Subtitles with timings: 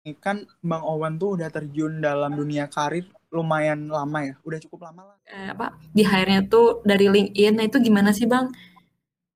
[0.00, 4.90] Ini kan Bang Owen tuh udah terjun dalam dunia karir lumayan lama ya, udah cukup
[4.90, 5.18] lama lah.
[5.28, 7.52] Eh, apa di hire-nya tuh dari LinkedIn.
[7.60, 8.50] Nah, itu gimana sih, Bang?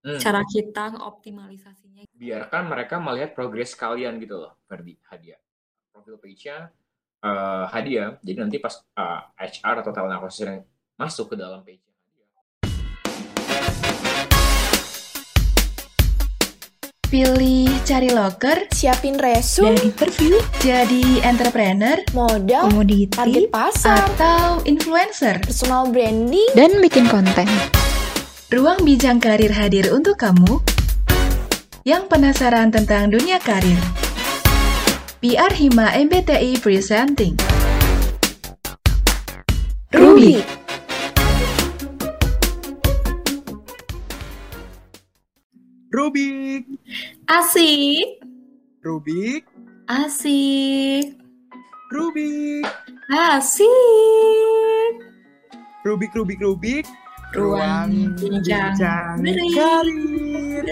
[0.04, 0.21] Hmm.
[0.21, 2.04] Cara kita optimalisasinya.
[2.14, 5.37] biarkan mereka melihat progres kalian gitu loh, Ferdi, Hadia.
[5.92, 6.72] Profil page-nya
[7.24, 11.83] eh, Hadia, jadi nanti pas eh, HR atau talent acquisition masuk ke dalam page-nya
[17.15, 25.38] Pilih cari loker siapin resume, dan interview jadi entrepreneur, modal, komoditi, target pasar, atau influencer.
[25.46, 27.46] personal branding, dan bikin konten.
[28.50, 30.59] Ruang Bijang Karir hadir untuk kamu
[31.87, 33.78] yang penasaran tentang dunia karir.
[35.23, 37.38] PR Hima MBTI Presenting.
[39.95, 40.63] Ruby.
[45.94, 46.66] Rubik,
[47.30, 48.18] Asik.
[48.82, 49.46] Rubik,
[49.86, 51.14] Asik.
[51.94, 52.66] Rubik,
[53.14, 54.95] Asik.
[55.86, 56.84] Rubik, Rubik, Rubik.
[57.30, 59.23] Ruang bincang
[59.54, 60.66] karir.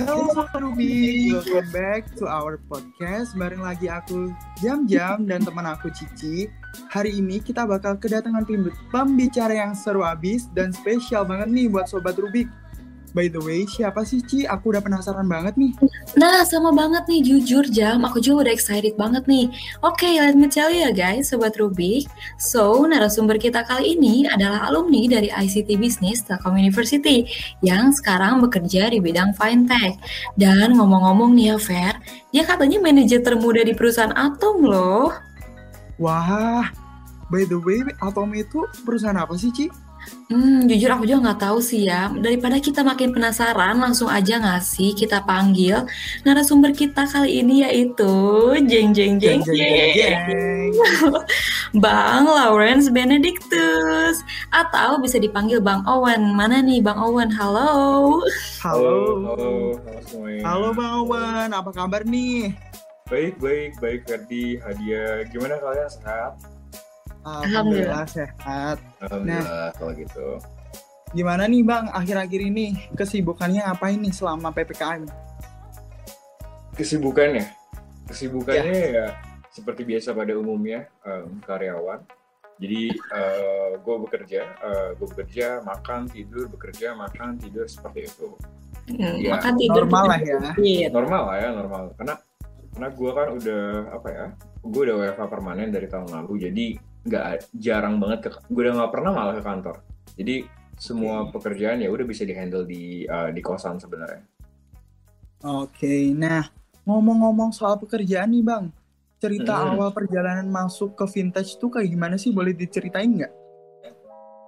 [0.00, 3.36] Halo Rubik, welcome back to our podcast.
[3.36, 4.32] Bareng lagi aku
[4.64, 6.48] Jam-Jam dan teman aku Cici.
[6.88, 11.84] Hari ini kita bakal kedatangan pem- pembicara yang seru abis dan spesial banget nih buat
[11.84, 12.48] Sobat Rubik.
[13.14, 14.42] By the way, siapa sih Ci?
[14.42, 15.70] Aku udah penasaran banget nih.
[16.18, 18.02] Nah, sama banget nih, jujur Jam.
[18.02, 19.54] Aku juga udah excited banget nih.
[19.86, 22.10] Oke, let me tell you ya guys, Sobat Rubik.
[22.42, 27.30] So, narasumber kita kali ini adalah alumni dari ICT Business Telkom University
[27.62, 29.94] yang sekarang bekerja di bidang fintech.
[30.34, 31.94] Dan ngomong-ngomong nih ya, Fer,
[32.34, 35.14] dia katanya manajer termuda di perusahaan Atom loh.
[36.02, 36.66] Wah,
[37.30, 39.70] by the way, Atom itu perusahaan apa sih Ci?
[40.24, 42.08] Hmm, jujur aku juga nggak tahu sih ya.
[42.10, 45.84] Daripada kita makin penasaran, langsung aja nggak sih kita panggil
[46.24, 48.12] narasumber kita kali ini yaitu
[48.64, 50.20] jeng jeng jeng Jeng, jeng, jeng, jeng.
[50.26, 50.70] jeng.
[51.84, 56.32] Bang Lawrence Benedictus atau bisa dipanggil Bang Owen.
[56.32, 57.28] Mana nih Bang Owen?
[57.28, 58.22] Halo.
[58.64, 59.20] Halo.
[59.28, 60.42] halo, halo semuanya.
[60.46, 62.54] Halo Bang Owen, apa kabar nih?
[63.12, 65.28] Baik, baik, baik Ferdi, Hadia.
[65.28, 66.53] Gimana kalian sehat?
[67.24, 68.76] Alhamdulillah sehat.
[69.00, 70.28] Alhamdulillah kalau gitu.
[71.16, 75.08] Gimana nih Bang, akhir-akhir ini kesibukannya apa ini selama PPKM?
[76.74, 77.46] Kesibukannya,
[78.10, 79.06] kesibukannya ya,
[79.54, 82.02] seperti biasa pada umumnya em, karyawan.
[82.58, 82.90] Jadi
[83.82, 84.42] gue bekerja,
[84.94, 88.30] gue bekerja, makan, tidur, bekerja, makan, tidur seperti itu.
[88.84, 90.38] Hmm, Ya, makan tidur normal lah ya.
[90.58, 90.86] Iya.
[90.92, 91.82] Normal lah ya, normal.
[91.98, 92.14] Karena
[92.74, 93.62] karena gue kan udah
[93.94, 94.26] apa ya,
[94.66, 96.66] gue udah WFH permanen dari tahun lalu, jadi
[97.04, 99.76] nggak jarang banget ke, gue udah nggak pernah malah ke kantor.
[100.16, 100.34] Jadi
[100.74, 104.24] semua pekerjaan ya udah bisa dihandle di eh, di kosan sebenarnya.
[105.44, 106.48] Oke, nah
[106.84, 108.72] ngomong-ngomong soal pekerjaan nih Bang,
[109.20, 109.76] cerita Hmm.
[109.76, 112.32] awal perjalanan masuk ke vintage tuh kayak gimana sih?
[112.32, 113.32] Boleh diceritain nggak?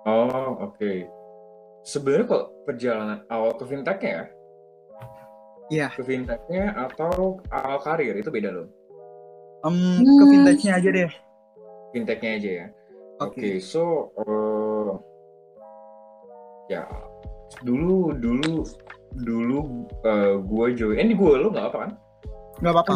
[0.07, 0.93] Oh oke.
[1.85, 4.25] Sebenarnya kok perjalanan awal ke fintechnya ya?
[5.67, 5.89] Iya.
[5.93, 8.67] Ke fintechnya atau awal karir itu beda loh.
[9.63, 10.31] Em, Ke Hmm.
[10.31, 11.13] vintage-nya aja deh.
[11.97, 12.67] Fintechnya aja ya.
[13.25, 13.51] Oke, Oke.
[13.65, 14.93] so eh,
[16.77, 16.85] ya
[17.65, 18.69] dulu dulu
[19.17, 21.01] dulu eh, gue join.
[21.01, 21.93] Eh, ini gue lo nggak apa kan?
[22.61, 22.95] Nggak apa-apa.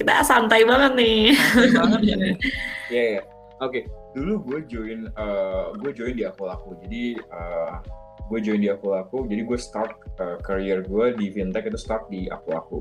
[0.00, 1.36] Kita santai banget nih.
[1.36, 2.36] santai banget nih.
[2.92, 3.22] Iya ya.
[3.64, 6.80] Oke, dulu gue join eh, gue join di aku laku.
[6.80, 7.72] Jadi eh,
[8.24, 9.28] gue join di aku laku.
[9.28, 12.80] Jadi gue start eh, career gue di fintech itu start di aku laku.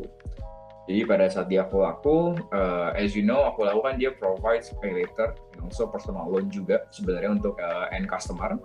[0.84, 4.76] Jadi pada saat di aku laku, eh, as you know, aku laku kan dia provides
[4.84, 8.60] pay later and also personal loan juga sebenarnya untuk eh, end customer,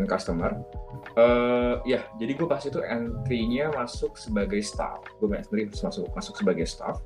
[0.00, 0.56] end customer.
[1.12, 5.04] Eh, ya, jadi gue pas itu entry-nya masuk sebagai staff.
[5.20, 7.04] Gue sendiri masuk masuk sebagai staff.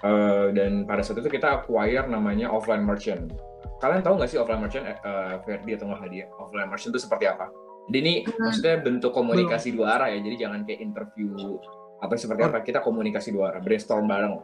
[0.00, 3.28] Eh, dan pada saat itu kita acquire namanya offline merchant.
[3.76, 6.28] Kalian tahu nggak sih offline merchant, eh, Ferdi atau nggak Hadiah?
[6.40, 7.52] Offline merchant itu seperti apa?
[7.92, 11.60] Jadi ini maksudnya bentuk komunikasi dua arah ya, jadi jangan kayak interview
[11.96, 14.36] atau seperti apa, kita komunikasi dua arah, brainstorm bareng.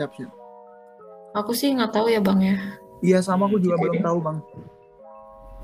[0.00, 0.32] Siap, siap.
[1.36, 2.56] Aku sih nggak tahu ya Bang ya.
[3.02, 3.88] Iya sama aku juga Oke.
[3.88, 4.38] belum tahu Bang.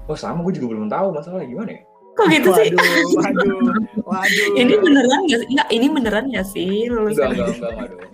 [0.08, 1.82] Oh sama, gue juga belum tahu masalahnya gimana ya?
[2.18, 2.68] Kok gitu sih?
[2.74, 3.56] Waduh, waduh,
[4.08, 4.48] waduh.
[4.58, 5.48] Ini beneran nggak sih?
[5.54, 7.28] Nggak, ini beneran nggak sih Enggak, lulusan?
[7.30, 8.08] enggak, enggak, enggak dong.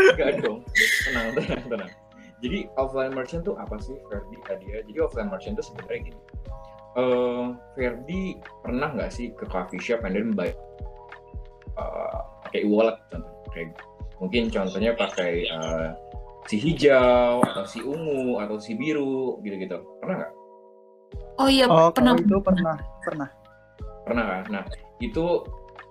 [0.00, 0.58] Enggak dong.
[1.04, 1.90] Tenang, tenang, tenang.
[2.38, 4.80] Jadi offline merchant tuh apa sih Ferdi Hadiah?
[4.86, 6.20] Jadi offline merchant tuh sebenarnya gini.
[6.96, 7.46] Eh,
[7.76, 8.22] Ferdi
[8.62, 10.54] pernah nggak sih ke coffee shop and then buy
[11.78, 13.70] eh, pakai wallet contohnya kayak
[14.18, 15.88] mungkin contohnya pakai eh,
[16.50, 20.34] si hijau atau si ungu atau si biru gitu-gitu pernah nggak
[21.38, 22.18] Oh iya Oh, pernah.
[22.18, 22.76] itu pernah,
[23.06, 23.28] pernah.
[24.02, 24.64] pernah kan nah
[24.98, 25.46] itu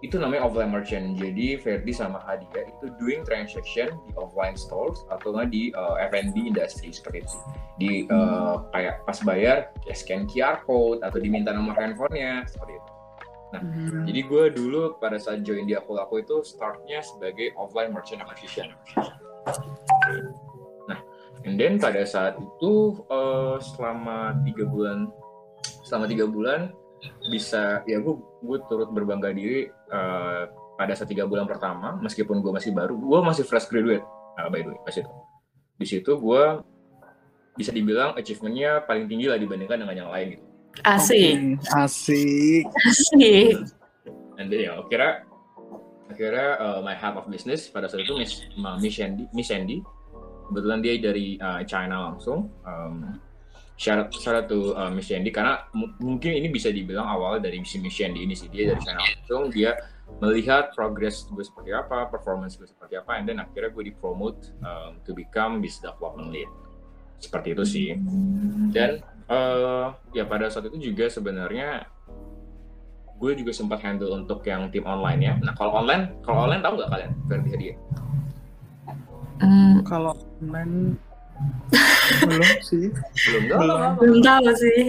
[0.05, 1.17] itu namanya offline merchant.
[1.17, 6.53] Jadi Ferdi sama Hadia itu doing transaction di offline stores atau nggak di uh, F&B
[6.53, 7.37] industry seperti itu.
[7.81, 12.89] Di uh, kayak pas bayar ya scan QR code atau diminta nomor handphonenya seperti itu.
[13.55, 14.03] Hmm.
[14.03, 18.75] Jadi gue dulu pada saat join di aku laku itu startnya sebagai offline merchant acquisition.
[20.91, 20.99] Nah,
[21.47, 25.07] and then pada saat itu uh, selama tiga bulan,
[25.87, 26.75] selama tiga bulan
[27.29, 32.51] bisa ya gue gue turut berbangga diri uh, pada saat tiga bulan pertama meskipun gue
[32.53, 34.05] masih baru gue masih fresh graduate
[34.37, 35.11] uh, by the way pas itu
[35.77, 36.43] di situ gue
[37.57, 40.46] bisa dibilang achievementnya paling tinggi lah dibandingkan dengan yang lain gitu
[40.85, 42.63] Asik, Oke, Asik.
[42.85, 43.55] asik.
[44.37, 45.25] and then ya akhirnya
[46.07, 48.45] akhirnya uh, my head of business pada saat itu Miss
[48.79, 49.81] Miss Sandy Miss Sandy.
[50.47, 52.47] Kebetulan dia dari uh, China langsung.
[52.63, 53.19] Um,
[53.75, 55.27] shout out to uh, Miss Sandy.
[55.27, 58.47] Karena mu- mungkin ini bisa dibilang awalnya dari si Miss Sandy ini sih.
[58.47, 59.51] Dia dari China langsung.
[59.51, 59.75] Dia
[60.23, 64.95] melihat progress gue seperti apa performance gue seperti apa and then akhirnya gue dipromote um,
[65.03, 66.47] to become business development lead.
[67.19, 67.87] Seperti itu sih.
[68.71, 71.83] Dan eh, ya pada saat itu juga sebenarnya
[73.13, 75.33] gue juga sempat handle untuk yang tim online ya.
[75.37, 77.77] Nah kalau online, kalau online tahu nggak kalian Ferdi Hadiah?
[79.37, 80.97] Hmm, Kalau online
[82.23, 82.89] belum sih.
[83.27, 83.79] Belum nggak Belum.
[83.95, 84.81] belum tahu sih.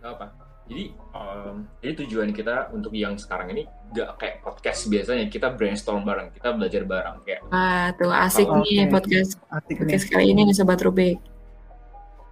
[0.00, 0.26] Nggak apa.
[0.66, 0.84] Jadi
[1.14, 6.34] em, jadi tujuan kita untuk yang sekarang ini nggak kayak podcast biasanya kita brainstorm bareng,
[6.34, 8.66] kita belajar bareng kayak Wah, tuh asik Oke.
[8.66, 9.76] nih podcast Asik nih.
[9.78, 11.22] podcast kali ini nih Sobat Rubik.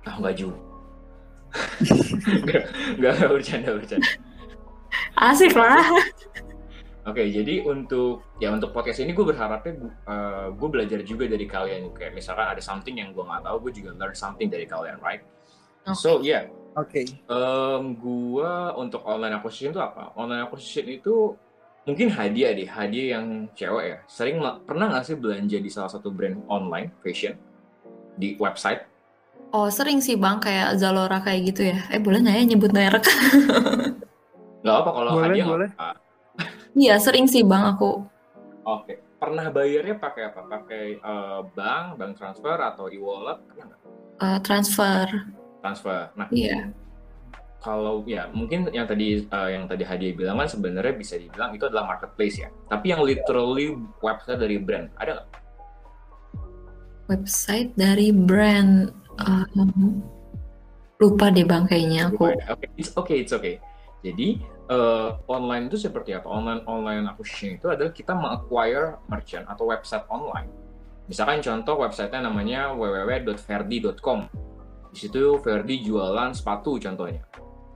[0.03, 0.59] ah nggak juga.
[2.45, 2.65] Nggak
[2.99, 4.11] nggak bercanda bercanda.
[5.15, 5.83] Asik lah.
[7.05, 9.77] Oke, jadi untuk ya untuk podcast ini gue berharapnya
[10.09, 13.73] uh, gue belajar juga dari kalian kayak misalkan ada something yang gue nggak tahu, gue
[13.85, 15.21] juga learn something dari kalian, right?
[15.93, 16.49] So yeah,
[16.81, 17.05] Oke.
[17.29, 20.17] um, gue untuk online acquisition itu apa?
[20.17, 21.37] Online acquisition itu
[21.85, 23.99] mungkin hadiah deh, hadiah yang cewek ya.
[24.09, 27.37] Sering pernah nggak sih belanja di salah satu brand online fashion
[28.17, 28.94] di website?
[29.55, 31.79] Oh, sering sih Bang kayak Zalora kayak gitu ya.
[31.89, 33.07] Eh, boleh nggak ya nyebut merek?
[34.65, 35.69] Nggak apa kalau Boleh, hadiah boleh.
[36.75, 38.01] Iya, sering sih Bang aku.
[38.65, 40.41] Oke, pernah bayarnya pakai apa?
[40.43, 43.39] Pakai uh, bank, bank transfer atau e-wallet?
[43.47, 43.81] Pernah nggak?
[44.25, 45.07] eh, transfer.
[45.61, 46.01] Transfer.
[46.17, 46.73] Nah, Iya.
[47.61, 51.69] kalau ya mungkin yang tadi uh, yang tadi hadiah bilang kan sebenarnya bisa dibilang itu
[51.69, 52.49] adalah marketplace ya.
[52.67, 55.29] Tapi yang literally website dari brand ada nggak?
[57.05, 58.89] Website dari brand
[59.23, 60.03] um,
[60.99, 62.33] lupa deh Bang kayaknya aku.
[62.33, 63.61] Oke, it's okay, it's okay.
[64.05, 64.37] Jadi
[64.69, 66.29] eh, online itu seperti apa?
[66.29, 70.49] Online online acquisition itu adalah kita meng-acquire merchant atau website online.
[71.09, 74.21] Misalkan contoh websitenya namanya www.verdi.com.
[74.95, 77.25] Di situ Verdi jualan sepatu contohnya.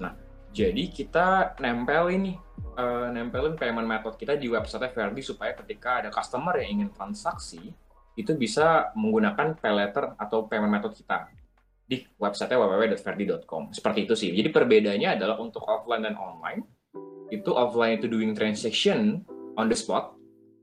[0.00, 0.12] Nah,
[0.52, 2.32] jadi kita nempel ini
[2.76, 7.72] eh, nempelin payment method kita di website Verdi supaya ketika ada customer yang ingin transaksi
[8.18, 11.30] itu bisa menggunakan pay letter atau payment method kita
[11.88, 13.72] di website www.verdi.com.
[13.72, 14.34] Seperti itu sih.
[14.34, 16.66] Jadi perbedaannya adalah untuk offline dan online,
[17.30, 19.22] itu offline itu doing transaction
[19.56, 20.18] on the spot.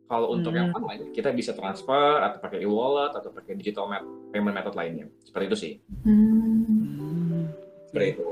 [0.06, 0.86] Kalau untuk yang Hmm.
[0.86, 5.10] online, kita bisa transfer atau pakai e-wallet atau pakai digital met- payment method lainnya.
[5.25, 5.74] Seperti itu sih.
[6.06, 7.50] Hmm.
[7.90, 8.30] Seperti itu.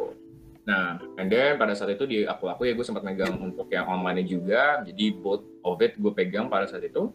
[0.70, 4.22] Nah, and then pada saat itu di aku-aku ya gue sempat megang untuk yang online
[4.22, 4.86] juga.
[4.86, 7.10] Jadi both of it gue pegang pada saat itu.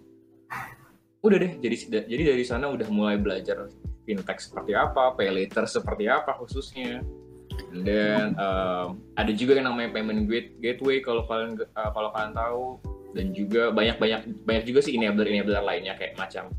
[1.24, 3.66] Udah deh, jadi jadi dari sana udah mulai belajar
[4.06, 7.02] fintech seperti apa, pay later seperti apa khususnya.
[7.74, 12.32] And then um, ada juga yang namanya payment gate- gateway kalau kalian uh, kalau kalian
[12.32, 12.64] tahu
[13.18, 16.52] dan juga banyak banyak banyak juga sih enabler enabler lainnya kayak macam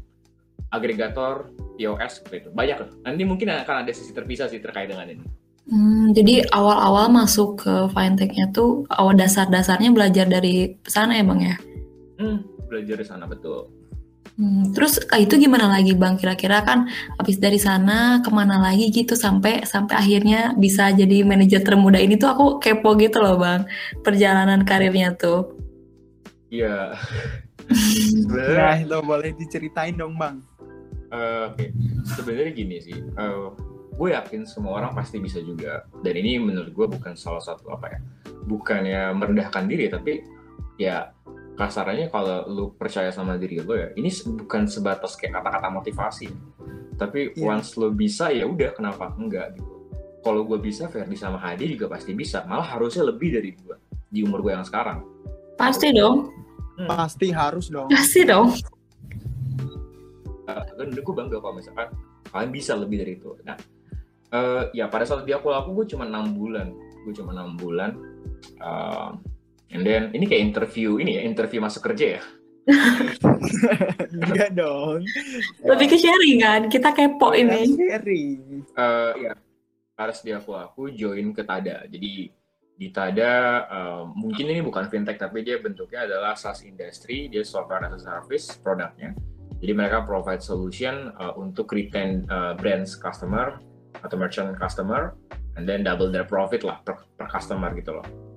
[0.75, 1.49] agregator
[1.79, 2.89] POS seperti itu banyak lah.
[3.07, 5.25] Nanti mungkin akan ada sesi terpisah sih terkait dengan ini.
[5.69, 11.55] Hmm, jadi awal-awal masuk ke fintech-nya tuh awal dasar-dasarnya belajar dari sana ya Bang ya?
[12.17, 13.69] Hmm, belajar di sana betul.
[14.39, 16.15] Hmm, terus ah, itu gimana lagi Bang?
[16.15, 16.87] Kira-kira kan
[17.19, 22.15] habis dari sana ke mana lagi gitu sampai sampai akhirnya bisa jadi manajer termuda ini
[22.15, 23.67] tuh aku kepo gitu loh Bang.
[23.99, 25.59] Perjalanan karirnya tuh.
[26.47, 26.95] Iya.
[26.95, 27.75] Nah,
[28.23, 30.39] Sebenarnya, itu boleh diceritain dong, Bang.
[31.11, 31.65] eh, oke.
[32.15, 32.95] Sebenarnya gini sih.
[32.95, 33.47] eh,
[33.99, 35.83] gue yakin semua orang pasti bisa juga.
[35.99, 37.99] Dan ini menurut gue bukan salah satu apa ya,
[38.47, 40.23] bukannya merendahkan diri, tapi
[40.79, 41.11] ya
[41.59, 44.07] kasarnya kalau lu percaya sama diri lo ya, ini
[44.39, 46.31] bukan sebatas kayak kata-kata motivasi.
[46.95, 47.51] Tapi Iya.
[47.51, 49.67] once lo bisa ya udah kenapa enggak gitu.
[50.23, 52.43] Kalau gue bisa, Ferdi sama Hadi juga pasti bisa.
[52.47, 53.75] Malah harusnya lebih dari gue
[54.07, 55.03] di umur gue yang sekarang.
[55.59, 56.31] Pasti dong.
[56.87, 57.87] Pasti harus dong.
[57.91, 58.55] Pasti dong.
[60.47, 61.87] Uh, dan gue bangga kalau misalkan
[62.31, 63.35] kalian bisa lebih dari itu.
[63.47, 63.55] Nah,
[64.31, 66.71] eh, ya pada saat dia aku laku gue cuma enam bulan,
[67.03, 67.95] gue cuma enam bulan.
[68.59, 69.15] Uh,
[69.69, 72.23] And then ini kayak interview ini ya, interview masuk kerja ya.
[74.09, 75.01] Enggak dong.
[75.65, 77.65] Lebih ke sharing kan, kita kepo ini.
[77.77, 78.65] Sharing.
[78.73, 79.33] Eh ya,
[79.97, 81.85] harus di aku aku join ke Tada.
[81.89, 82.29] Jadi
[82.79, 87.89] di Tada eh, mungkin ini bukan fintech tapi dia bentuknya adalah SaaS industry, dia software
[87.89, 89.13] as a service produknya.
[89.59, 93.59] Jadi mereka provide solution eh, untuk retain eh, brands customer
[93.99, 95.17] atau merchant customer
[95.59, 98.28] and then double their profit lah per, per customer gitu loh.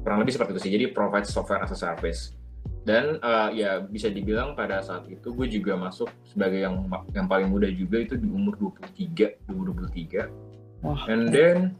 [0.00, 0.72] Kurang lebih seperti itu sih.
[0.72, 2.34] Jadi provide software as a service.
[2.80, 7.52] Dan eh, ya bisa dibilang pada saat itu gue juga masuk sebagai yang yang paling
[7.52, 10.28] muda juga itu di umur 23, 2023.
[10.84, 11.04] Wah.
[11.08, 11.76] And then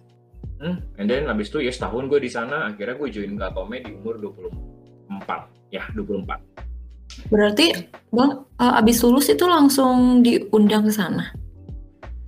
[0.60, 3.96] Hmm, and then habis itu ya setahun gue di sana, akhirnya gue join Gatome di
[3.96, 5.48] umur 24.
[5.72, 6.36] Ya, 24.
[7.32, 11.32] Berarti Bang eh, abis lulus itu langsung diundang ke sana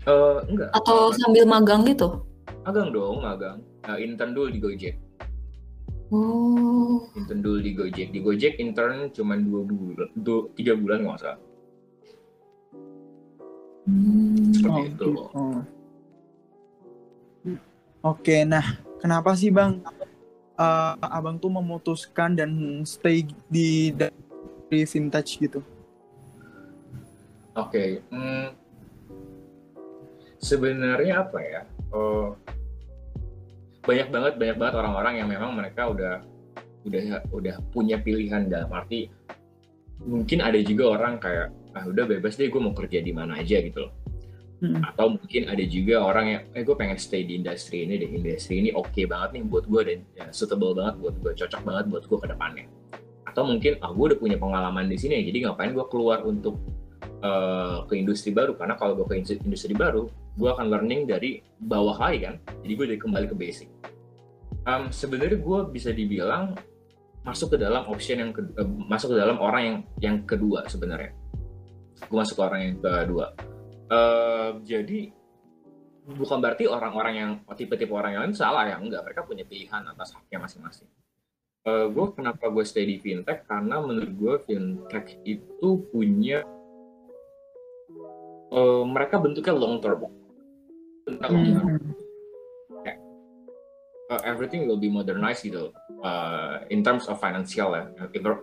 [0.02, 0.74] Eh enggak.
[0.74, 2.26] atau sambil magang gitu?
[2.66, 3.62] Magang dong, magang.
[3.86, 4.94] Nah, intern dulu di Gojek.
[6.12, 8.12] Oh, Intern dulu di Gojek.
[8.12, 11.36] Di Gojek intern cuma dua bulan, dua, tiga bulan nggak usah.
[13.88, 14.52] hmm.
[14.52, 15.06] Seperti Oh, itu.
[15.08, 15.40] gitu.
[18.02, 19.80] Oke, nah kenapa sih bang
[20.58, 22.50] eh, abang tuh memutuskan dan
[22.84, 23.94] stay di
[24.68, 25.64] di vintage gitu?
[27.56, 28.00] Oke.
[28.12, 28.52] hmm,
[30.40, 31.62] sebenarnya apa ya?
[31.92, 32.28] eh,
[33.82, 36.22] banyak banget banyak banget orang-orang yang memang mereka udah
[36.86, 39.10] udah udah punya pilihan dalam arti
[40.02, 43.58] mungkin ada juga orang kayak ah udah bebas deh gue mau kerja di mana aja
[43.62, 43.94] gitu loh.
[44.62, 44.78] Hmm.
[44.78, 48.62] atau mungkin ada juga orang yang eh gue pengen stay di industri ini deh industri
[48.62, 52.04] ini oke banget nih buat gue dan ya, suitable banget buat gue cocok banget buat
[52.06, 52.66] gue ke depannya.
[53.26, 56.62] Atau mungkin ah gue udah punya pengalaman di sini jadi ngapain gue keluar untuk
[57.02, 58.54] eh, ke industri baru?
[58.54, 62.34] Karena kalau gue ke industri baru gue akan learning dari bawah lagi kan?
[62.64, 63.68] Jadi gue dari kembali ke basic.
[64.62, 66.56] Em, sebenarnya gue bisa dibilang
[67.22, 71.14] masuk ke dalam option yang ke- eh, masuk ke dalam orang yang yang kedua sebenarnya.
[72.08, 73.26] Gue masuk ke orang yang kedua.
[73.92, 75.00] Eh, jadi
[76.02, 79.06] bukan berarti orang-orang yang tipe-tipe orang yang lain salah ya enggak.
[79.06, 80.90] Mereka punya pilihan atas haknya masing-masing.
[81.62, 83.46] Eh, gue kenapa gue stay di fintech?
[83.46, 86.42] Karena menurut gue fintech itu punya
[88.52, 90.21] eh, mereka bentuknya long term
[91.06, 91.80] Term.
[94.12, 95.72] Uh, everything will be modernized gitu
[96.04, 97.88] uh, in terms of financial ya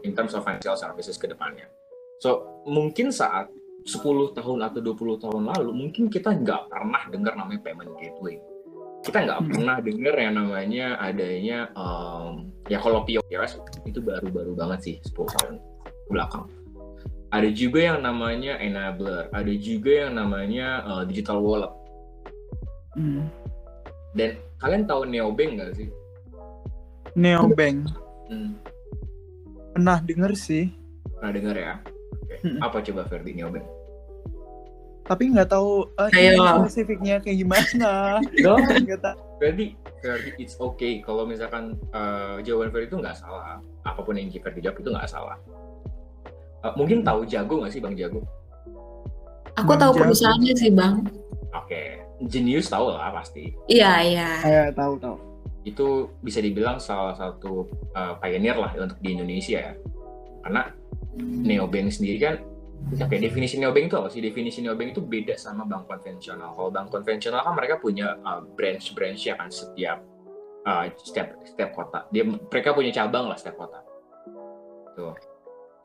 [0.02, 1.70] in terms of financial services ke depannya
[2.18, 3.54] so mungkin saat
[3.86, 8.42] 10 tahun atau 20 tahun lalu mungkin kita nggak pernah dengar namanya payment gateway
[9.06, 9.50] kita nggak Hmm.
[9.54, 15.54] pernah dengar yang namanya adanya um, ya kalau POS itu baru-baru banget sih 10 tahun
[16.10, 16.50] belakang
[17.30, 21.70] ada juga yang namanya enabler ada juga yang namanya uh, digital wallet
[22.98, 23.30] Hmm.
[24.14, 25.90] dan kalian tahu neobank nggak sih
[27.14, 27.90] Neobank
[28.30, 28.62] Hmm,
[29.74, 30.70] pernah denger sih,
[31.18, 31.74] pernah dengar ya
[32.14, 32.36] Oke.
[32.46, 32.62] Hmm.
[32.62, 33.66] apa coba Ferdi neobank
[35.10, 36.38] tapi nggak tahu eh, Ayo.
[36.38, 38.22] ini spesifiknya kayak gimana.
[38.46, 38.62] Tahu.
[39.42, 39.74] Ferdi,
[40.06, 43.58] Ferdi, it's okay kalau misalkan uh, jawaban Ferdi itu nggak salah.
[43.82, 45.42] Apa pun yang Ferdi jawab itu nggak salah.
[46.62, 48.22] Uh, mungkin tahu Jago nggak sih Bang Jago?
[49.58, 50.02] Aku Bang tahu Jago.
[50.06, 51.02] perusahaannya sih bang.
[51.50, 51.98] Oke,
[52.30, 53.50] Genius tahu lah pasti.
[53.66, 54.30] Iya iya.
[54.46, 55.18] Ya tahu tahu.
[55.66, 57.66] Itu bisa dibilang salah satu
[57.98, 59.74] uh, pioneer lah untuk di Indonesia ya.
[60.46, 60.70] Karena
[61.20, 62.36] neobank sendiri kan,
[62.96, 64.22] oke definisi neobank itu apa sih?
[64.22, 66.54] Definisi neobank itu beda sama bank konvensional.
[66.54, 70.00] Kalau bank konvensional kan mereka punya uh, branch-branch ya kan setiap
[70.70, 72.06] uh, setiap setiap kota.
[72.14, 73.82] Dia mereka punya cabang lah setiap kota.
[74.96, 75.18] Tuh.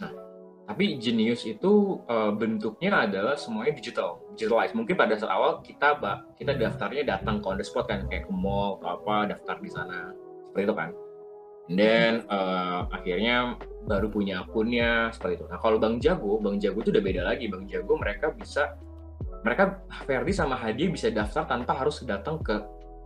[0.00, 0.12] Nah,
[0.64, 4.74] tapi Genius itu uh, bentuknya adalah semuanya digital, digitalized.
[4.74, 8.26] Mungkin pada saat awal kita ba- kita daftarnya datang ke on the spot kan kayak
[8.26, 10.10] ke mall atau apa daftar di sana
[10.50, 10.90] seperti itu kan.
[11.64, 13.56] And then uh, akhirnya
[13.88, 15.46] baru punya akunnya seperti itu.
[15.48, 17.48] Nah kalau Bang Jago, Bang Jago itu udah beda lagi.
[17.48, 18.76] Bang Jago mereka bisa
[19.40, 22.52] mereka Ferdi sama Hadi bisa daftar tanpa harus datang ke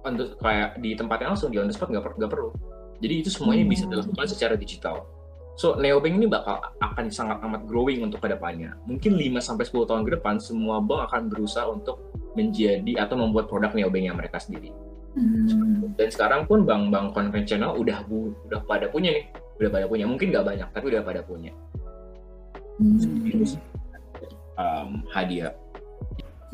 [0.02, 2.50] on the- kayak di tempatnya langsung di on the spot nggak per- nggak perlu.
[2.98, 5.06] Jadi itu semuanya bisa dilakukan secara digital.
[5.58, 8.78] So neobank ini bakal akan sangat amat growing untuk ke depannya.
[8.86, 13.50] Mungkin 5 sampai 10 tahun ke depan semua bank akan berusaha untuk menjadi atau membuat
[13.50, 14.70] produk neobank yang mereka sendiri.
[15.18, 15.98] Hmm.
[15.98, 19.26] Dan sekarang pun bank-bank konvensional udah bu, udah pada punya nih,
[19.58, 20.06] udah pada punya.
[20.06, 21.50] Mungkin nggak banyak, tapi udah pada punya.
[22.78, 23.02] Hmm.
[24.54, 25.50] Um, hadiah.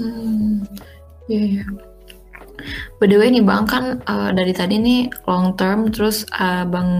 [0.01, 0.65] Hmm,
[1.29, 1.67] iya ya.
[2.97, 6.91] By the way nih Bang kan eh, dari tadi nih long term terus eh, Bang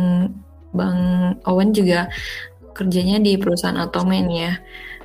[0.75, 0.99] Bang
[1.47, 2.11] Owen juga
[2.75, 4.59] kerjanya di perusahaan Atomen ya.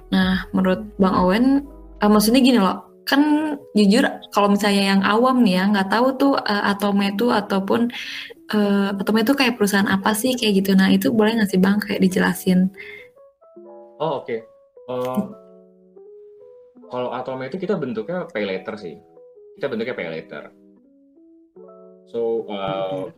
[0.10, 1.46] Nah menurut Bang Owen,
[2.02, 3.22] eh, maksudnya gini loh, kan
[3.74, 7.90] jujur kalau misalnya yang awam nih ya nggak tahu tuh uh, Atome itu ataupun
[8.54, 10.78] uh, Atome itu kayak perusahaan apa sih kayak gitu.
[10.78, 12.70] Nah itu boleh nggak sih bang kayak dijelasin?
[13.98, 14.38] Oh oke.
[14.86, 15.34] Uh,
[16.94, 19.02] kalau Atome itu kita bentuknya pay later sih.
[19.58, 20.54] Kita bentuknya pay later.
[22.14, 23.10] So uh,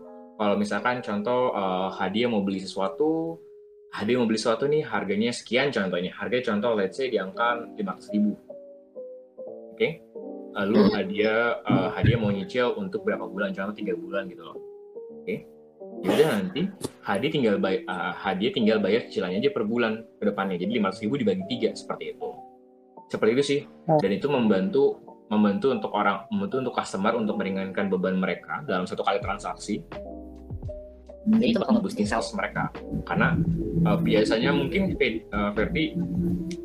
[0.42, 3.38] kalau misalkan contoh uh, hadiah mau beli sesuatu,
[3.94, 6.10] hadiah mau beli sesuatu nih harganya sekian contohnya.
[6.18, 8.34] Harga contoh let's say di angka 500 ribu.
[9.78, 10.02] Okay?
[10.52, 13.54] lalu uh, hadiah uh, hadiah mau nyicil untuk berapa bulan?
[13.54, 14.58] Contoh tiga bulan gitu loh.
[14.58, 15.24] Oke?
[15.24, 15.38] Okay?
[16.10, 16.62] Yaudah nanti
[17.06, 20.58] hadiah tinggal bayar uh, hadiah tinggal bayar cicilannya aja per bulan ke depannya.
[20.58, 22.30] Jadi lima ribu dibagi tiga seperti itu.
[23.14, 23.60] Seperti itu sih.
[24.02, 24.98] Dan itu membantu
[25.30, 29.80] membantu untuk orang membantu untuk customer untuk meringankan beban mereka dalam satu kali transaksi
[31.30, 32.74] ini itu bakal boosting sales mereka.
[33.06, 33.38] Karena
[33.86, 34.98] uh, biasanya mungkin
[35.30, 35.94] uh, Ferdi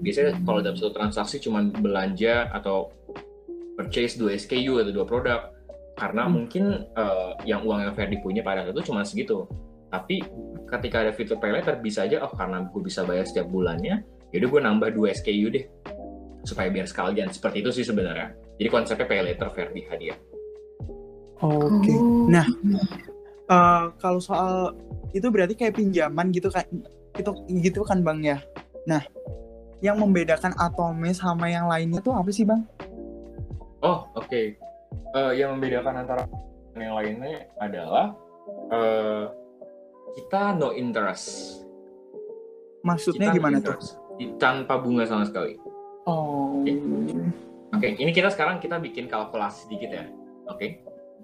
[0.00, 2.88] biasanya kalau dalam satu transaksi cuma belanja atau
[3.76, 5.40] purchase dua SKU atau dua produk
[5.96, 6.32] karena hmm.
[6.32, 6.64] mungkin
[6.96, 9.44] uh, yang uang yang Ferdi punya pada saat itu cuma segitu.
[9.92, 10.24] Tapi
[10.66, 14.02] ketika ada fitur pay later bisa aja oh karena gue bisa bayar setiap bulannya
[14.34, 15.64] yaudah gue nambah dua SKU deh.
[16.48, 17.28] Supaya biar sekalian.
[17.28, 18.32] Seperti itu sih sebenarnya.
[18.56, 20.18] Jadi konsepnya pay later Ferdi hadiah.
[21.44, 21.84] Oke.
[21.84, 21.96] Okay.
[21.96, 22.24] Oh.
[22.32, 22.46] nah
[23.50, 24.74] uh, kalau soal
[25.14, 26.66] itu berarti kayak pinjaman gitu kan
[27.16, 27.30] itu
[27.64, 28.38] gitu kan bang ya
[28.84, 29.02] nah
[29.84, 32.62] yang membedakan Atome sama yang lainnya tuh apa sih bang
[33.84, 34.56] oh oke okay.
[35.16, 36.24] uh, eh, yang membedakan antara
[36.76, 38.12] yang lainnya adalah
[38.68, 39.32] uh,
[40.16, 41.60] kita no interest
[42.84, 43.80] maksudnya kita gimana no tuh
[44.40, 45.56] tanpa bunga sama sekali
[46.08, 46.76] oh oke okay.
[47.72, 47.90] okay.
[48.00, 50.04] ini kita sekarang kita bikin kalkulasi sedikit ya
[50.48, 50.70] oke okay?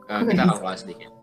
[0.09, 1.22] uh, kita kalkulasi sedikit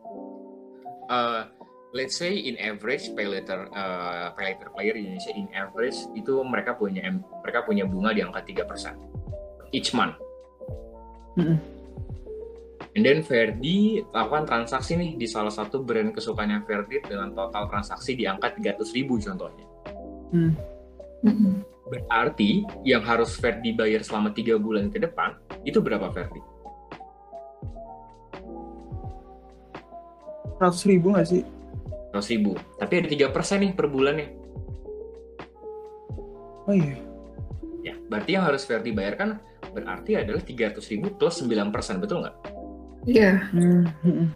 [1.09, 1.49] uh,
[1.91, 6.39] let's say in average pay letter uh, pay letter player di Indonesia in average itu
[6.45, 7.09] mereka punya
[7.41, 10.15] mereka punya bunga di angka 3% each month.
[11.37, 11.57] Mm -hmm.
[12.97, 18.17] And then Verdi lakukan transaksi nih di salah satu brand kesukaannya Verdi dengan total transaksi
[18.17, 19.65] di angka 300 ribu contohnya.
[20.33, 20.51] Mm.
[21.25, 21.53] -hmm.
[21.89, 26.41] Berarti yang harus Verdi bayar selama tiga bulan ke depan itu berapa Verdi?
[30.59, 31.43] Ratus ribu nggak sih?
[32.11, 32.51] Ratus ribu.
[32.75, 34.27] Tapi ada tiga persen nih per bulannya.
[36.67, 36.99] Oh iya.
[37.81, 39.39] Ya, berarti yang harus Verdi bayarkan
[39.71, 42.35] berarti adalah tiga ratus ribu plus sembilan persen, betul nggak?
[43.07, 43.39] Iya.
[43.55, 43.83] Yeah.
[44.03, 44.27] Hmm.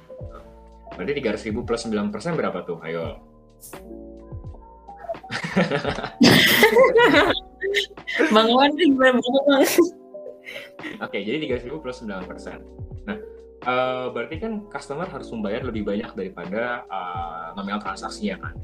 [0.96, 2.80] Berarti tiga ratus ribu plus sembilan persen berapa tuh?
[2.82, 3.20] Ayo.
[8.34, 8.72] Bang Wan,
[11.00, 12.60] Oke, jadi tiga ribu plus sembilan persen.
[13.64, 18.56] Uh, berarti kan customer harus membayar lebih banyak daripada uh, nominal transaksinya kan.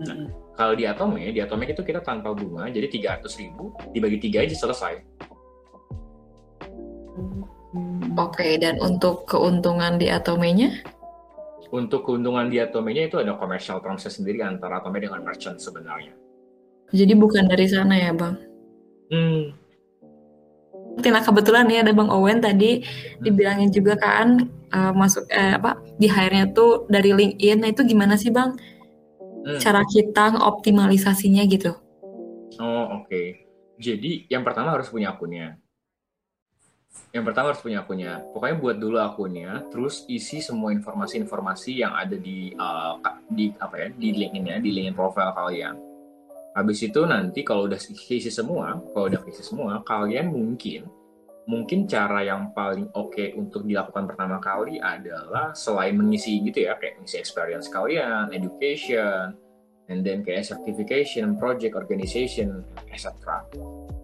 [0.00, 0.28] Nah, mm -hmm.
[0.56, 4.56] kalau di Atome, di Atome itu kita tanpa bunga, jadi 300 ribu dibagi tiga aja
[4.56, 5.04] selesai.
[8.12, 10.84] Oke, okay, dan untuk keuntungan di Atome-nya?
[11.72, 16.12] Untuk keuntungan di Atome-nya itu ada commercial terms sendiri antara Atome dengan merchant sebenarnya.
[16.92, 18.36] Jadi bukan dari sana ya, Bang?
[19.08, 19.56] Hmm,
[21.00, 22.84] Nah kebetulan nih ada Bang Owen tadi
[23.24, 24.44] dibilangin juga kan
[24.76, 27.64] uh, masuk eh, apa di hire-nya tuh dari LinkedIn.
[27.64, 28.60] Nah itu gimana sih Bang?
[29.42, 29.58] Hmm.
[29.58, 31.72] Cara kita optimalisasinya gitu.
[32.60, 33.08] Oh oke.
[33.08, 33.48] Okay.
[33.80, 35.56] Jadi yang pertama harus punya akunnya.
[37.12, 38.20] Yang pertama harus punya akunnya.
[38.36, 43.00] Pokoknya buat dulu akunnya, terus isi semua informasi-informasi yang ada di uh,
[43.32, 45.91] di apa ya di LinkedIn ya, di LinkedIn profile kalian
[46.52, 50.84] Habis itu nanti kalau udah isi semua, kalau udah isi semua, kalian mungkin
[51.42, 56.78] mungkin cara yang paling oke okay untuk dilakukan pertama kali adalah selain mengisi gitu ya,
[56.78, 59.34] kayak mengisi experience kalian, education,
[59.90, 62.62] and then kayak certification, project, organization,
[62.92, 63.10] etc.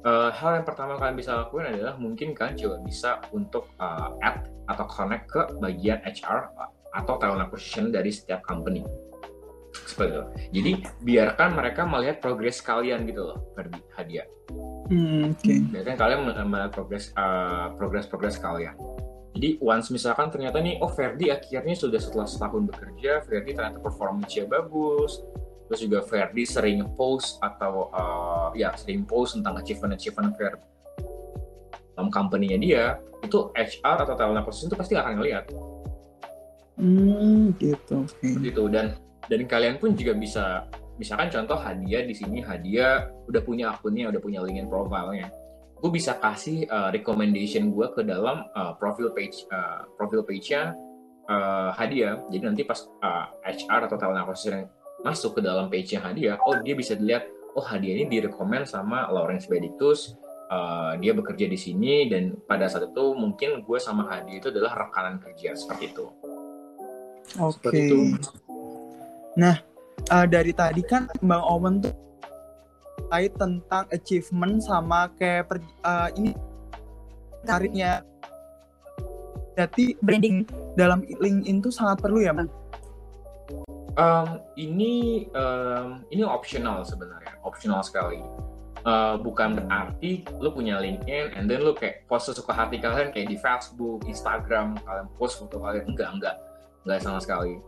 [0.03, 4.49] Uh, hal yang pertama kalian bisa lakukan adalah mungkin kalian juga bisa untuk uh, add
[4.67, 6.49] atau connect ke bagian HR
[6.97, 8.83] atau talent acquisition dari setiap company
[9.75, 10.25] seperti itu.
[10.55, 10.73] Jadi
[11.05, 14.27] biarkan mereka melihat progres kalian gitu loh, Ferdi hadiah.
[14.89, 15.45] Hmm, Oke.
[15.45, 15.59] Okay.
[15.69, 18.75] Biarkan kalian melihat progres uh, progres progres kalian.
[19.37, 24.49] Jadi once misalkan ternyata nih, oh Ferdi akhirnya sudah setelah setahun bekerja, Ferdi ternyata performance-nya
[24.49, 25.21] bagus,
[25.69, 30.65] terus juga Ferdi sering post atau uh, ya sering post tentang achievement-achievement Ferdi
[31.99, 32.85] dalam company-nya dia,
[33.27, 35.45] itu HR atau talent acquisition itu pasti akan ngelihat.
[36.79, 38.07] Hmm, gitu.
[38.07, 38.39] Okay.
[38.39, 38.95] Gitu dan
[39.29, 40.67] dan kalian pun juga bisa
[40.99, 45.31] misalkan contoh hadiah di sini hadiah udah punya akunnya udah punya LinkedIn profile-nya
[45.79, 50.75] gue bisa kasih uh, recommendation gue ke dalam uh, profil page uh, profil page-nya
[51.31, 54.67] uh, hadiah jadi nanti pas uh, HR atau talent acquisition
[55.07, 59.47] masuk ke dalam page-nya hadiah oh dia bisa dilihat oh hadiah ini direkomend sama Lawrence
[59.47, 60.19] Benedictus
[60.51, 64.89] uh, dia bekerja di sini dan pada saat itu mungkin gue sama Hadi itu adalah
[64.89, 66.07] rekanan kerja seperti itu.
[67.37, 67.55] Oke.
[67.61, 67.99] Seperti itu.
[69.39, 69.55] Nah,
[70.11, 71.95] eh, dari tadi kan Bang Owen tuh
[72.99, 76.31] terkait tentang achievement sama kayak per, eh, ini
[77.47, 78.03] karirnya.
[79.55, 80.43] Jadi branding
[80.75, 82.51] dalam LinkedIn tuh sangat perlu ya, Bang.
[83.99, 88.23] Um, ini um, ini optional sebenarnya, optional sekali.
[88.87, 93.27] Uh, bukan berarti lu punya LinkedIn and then lu kayak post sesuka hati kalian kayak
[93.27, 96.35] di Facebook, Instagram, kalian post foto kalian enggak enggak
[96.87, 97.59] enggak sama sekali.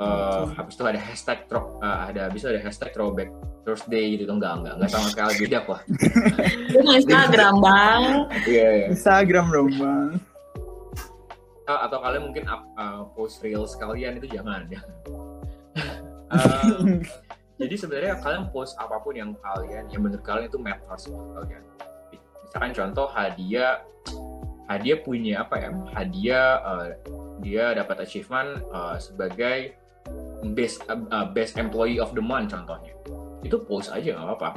[0.00, 3.28] Uh, habis itu ada hashtag throw, uh, ada habis itu ada hashtag throwback
[3.62, 5.80] Thursday gitu enggak enggak enggak sama sekali beda kok.
[6.98, 8.02] Instagram bang.
[8.48, 8.86] Iya iya.
[8.90, 10.10] Instagram dong, Bang.
[11.62, 14.92] Uh, atau kalian mungkin up, uh, post reels kalian itu jangan jangan.
[16.32, 17.04] Um,
[17.60, 21.60] jadi sebenarnya kalian post apa pun yang kalian yang menurut kalian itu matters buat kalian.
[22.48, 23.84] Misalkan contoh hadiah
[24.64, 25.70] hadiah punya apa ya?
[25.92, 26.88] Hadiah uh,
[27.44, 29.76] dia dapat achievement uh, sebagai
[30.50, 32.92] best uh, best employee of the month contohnya.
[33.46, 34.50] Itu post aja nggak apa-apa.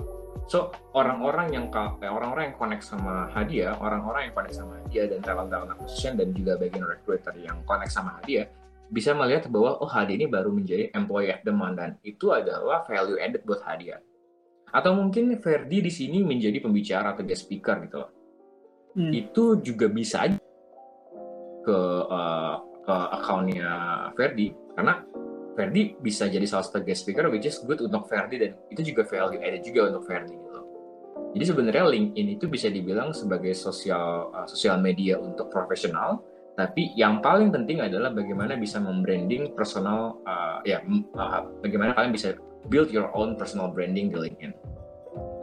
[0.45, 5.19] So orang-orang yang eh, orang-orang yang connect sama hadiah, orang-orang yang connect sama hadiah dan
[5.25, 8.45] talent-talent acquisition dan juga bagian recruiter yang connect sama hadiah
[8.85, 12.85] bisa melihat bahwa oh hadiah ini baru menjadi employee of the month dan itu adalah
[12.85, 13.97] value added buat hadiah.
[14.69, 18.11] Atau mungkin Ferdi di sini menjadi pembicara atau guest speaker gitu loh.
[18.93, 19.11] Hmm.
[19.11, 20.37] Itu juga bisa aja
[21.65, 23.71] ke uh, ke akunnya
[24.13, 25.01] Ferdi karena
[25.55, 29.07] Ferdi bisa jadi salah satu guest speaker which is good untuk Ferdi dan itu juga
[29.07, 30.61] value added juga untuk Ferdi gitu.
[31.35, 36.23] Jadi sebenarnya LinkedIn itu bisa dibilang sebagai sosial uh, sosial media untuk profesional,
[36.55, 40.79] tapi yang paling penting adalah bagaimana bisa membranding personal uh, ya
[41.19, 42.39] uh, bagaimana kalian bisa
[42.71, 44.51] build your own personal branding di LinkedIn.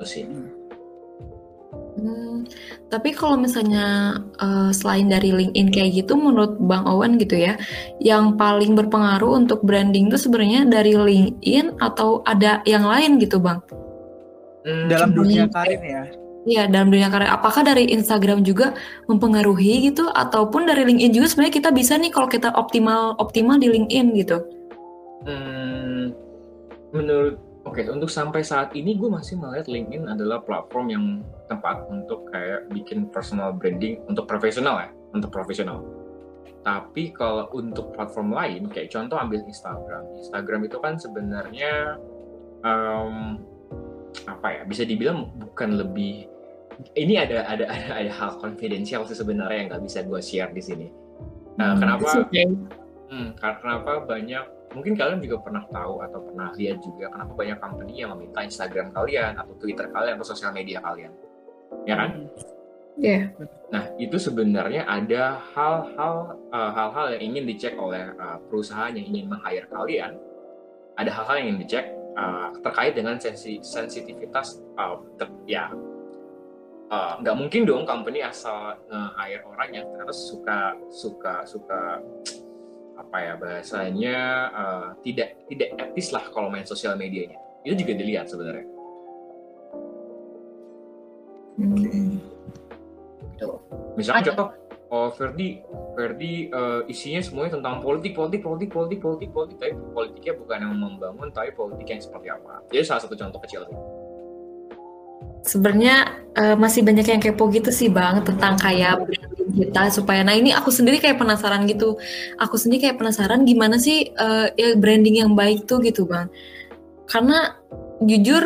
[0.01, 0.25] Itu sih.
[0.25, 0.49] Hmm,
[2.89, 7.57] tapi kalau misalnya eh, selain dari LinkedIn kayak gitu, menurut Bang Owen gitu ya,
[8.01, 13.61] yang paling berpengaruh untuk branding itu sebenarnya dari LinkedIn atau ada yang lain gitu, Bang?
[14.65, 15.55] Hmm, Dalam dunia Hmm.
[15.55, 16.05] karir ya.
[16.43, 17.31] Iya, dalam dunia karir.
[17.31, 18.75] Apakah dari Instagram juga
[19.07, 23.71] mempengaruhi gitu, ataupun dari LinkedIn juga sebenarnya kita bisa nih kalau kita optimal optimal di
[23.71, 24.43] LinkedIn gitu?
[25.23, 26.11] Hmm,
[26.91, 31.05] menurut oke untuk sampai saat ini gue masih melihat LinkedIn adalah platform yang
[31.47, 35.85] tepat untuk kayak bikin personal branding untuk profesional ya untuk profesional.
[36.63, 40.03] Tapi kalau untuk platform lain kayak contoh ambil Instagram.
[40.23, 41.99] Instagram itu kan sebenarnya
[42.63, 43.43] em,
[44.31, 46.31] apa ya bisa dibilang bukan lebih
[46.95, 50.63] ini ada ada ada, ada hal konfidensial sih sebenarnya yang nggak bisa gue share di
[50.63, 50.89] sini.
[51.59, 52.25] Nah, kenapa?
[52.25, 52.49] Oke.
[53.13, 57.93] Hmm, kenapa banyak mungkin kalian juga pernah tahu atau pernah lihat juga kenapa banyak company
[58.01, 61.13] yang meminta Instagram kalian atau Twitter kalian atau sosial media kalian,
[61.85, 62.11] ya kan?
[62.97, 63.37] Iya.
[63.69, 69.29] Nah itu sebenarnya ada hal-hal uh, hal-hal yang ingin dicek oleh uh, perusahaan yang ingin
[69.29, 70.17] meng-hire kalian.
[70.97, 71.85] Ada hal-hal yang ingin dicek
[72.17, 75.69] uh, terkait dengan sensi sensitivitas uh, ter- ya
[76.93, 82.01] uh, nggak mungkin dong company asal nge-hire orang yang ternyata suka suka suka
[83.13, 84.17] apa ya bahasanya
[84.57, 87.37] uh, tidak tidak etis lah kalau main sosial medianya.
[87.61, 88.65] Itu juga dilihat sebenarnya.
[91.61, 92.17] Hmm.
[94.01, 94.29] misalnya Ada.
[94.33, 94.49] contoh
[94.89, 95.61] oh Ferdi
[95.93, 100.75] Ferdi uh, isinya semuanya tentang politik politik politik politik politik politik tapi politiknya bukan yang
[100.81, 102.65] membangun tapi politik yang seperti apa.
[102.73, 103.77] Jadi salah satu contoh kecil sih
[105.43, 109.05] Sebenarnya eh, masih banyak yang kepo gitu sih Bang tentang kayak
[109.53, 112.01] kita supaya nah ini aku sendiri kayak penasaran gitu.
[112.41, 116.33] Aku sendiri kayak penasaran gimana sih eh, ya branding yang baik tuh gitu Bang.
[117.07, 117.57] Karena
[118.01, 118.43] jujur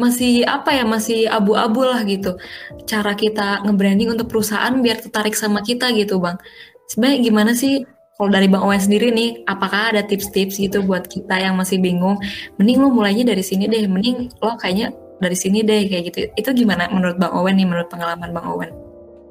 [0.00, 2.40] masih apa ya masih abu-abu lah gitu.
[2.88, 6.40] Cara kita nge-branding untuk perusahaan biar tertarik sama kita gitu Bang.
[6.88, 7.84] Sebenarnya gimana sih
[8.20, 12.20] kalau dari Bang Owen sendiri nih, apakah ada tips-tips gitu buat kita yang masih bingung?
[12.60, 16.18] Mending lo mulainya dari sini deh, mending lo kayaknya dari sini deh kayak gitu.
[16.36, 18.89] Itu gimana menurut Bang Owen nih, menurut pengalaman Bang Owen?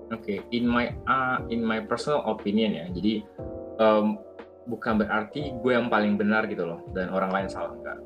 [0.10, 2.86] Oke, in my uh, in my personal opinion ya.
[2.90, 3.22] Jadi
[3.78, 4.18] em,
[4.66, 7.98] bukan berarti gue yang paling benar gitu loh dan orang lain salah enggak.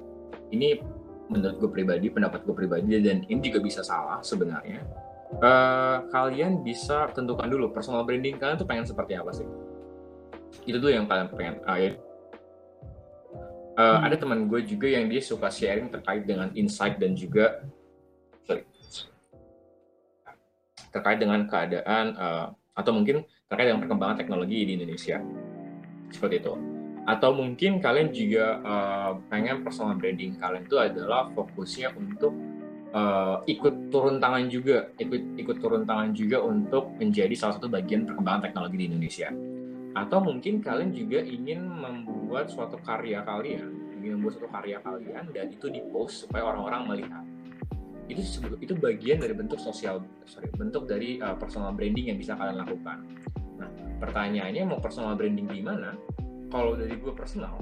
[0.52, 0.84] Ini
[1.32, 4.84] menurut gue pribadi, pendapat gue pribadi dan ini juga bisa salah sebenarnya.
[5.34, 9.48] Eh, kalian bisa tentukan dulu personal branding kalian tuh pengen seperti apa sih?
[10.70, 11.56] Itu tuh yang kalian pengen.
[11.66, 11.98] ah, ya.
[13.74, 17.66] Eh, Ada teman gue juga yang dia suka sharing terkait dengan insight dan juga
[20.94, 25.18] terkait dengan keadaan eh, atau mungkin terkait dengan perkembangan teknologi di Indonesia
[26.14, 26.54] seperti itu
[27.04, 32.32] atau mungkin kalian juga eh, pengen personal branding kalian itu adalah fokusnya untuk
[32.96, 38.08] eh, ikut turun tangan juga, ikut ikut turun tangan juga untuk menjadi salah satu bagian
[38.08, 39.30] perkembangan teknologi di Indonesia.
[39.94, 45.46] Atau mungkin kalian juga ingin membuat suatu karya kalian, ingin membuat suatu karya kalian dan
[45.54, 47.24] itu di post supaya orang-orang melihat.
[48.12, 48.22] Itu
[48.60, 53.04] itu bagian dari bentuk sosial, sorry, bentuk dari uh, personal branding yang bisa kalian lakukan.
[53.60, 53.70] Nah,
[54.04, 55.96] pertanyaannya mau personal branding di mana?
[56.52, 57.58] Kalau dari gue personal,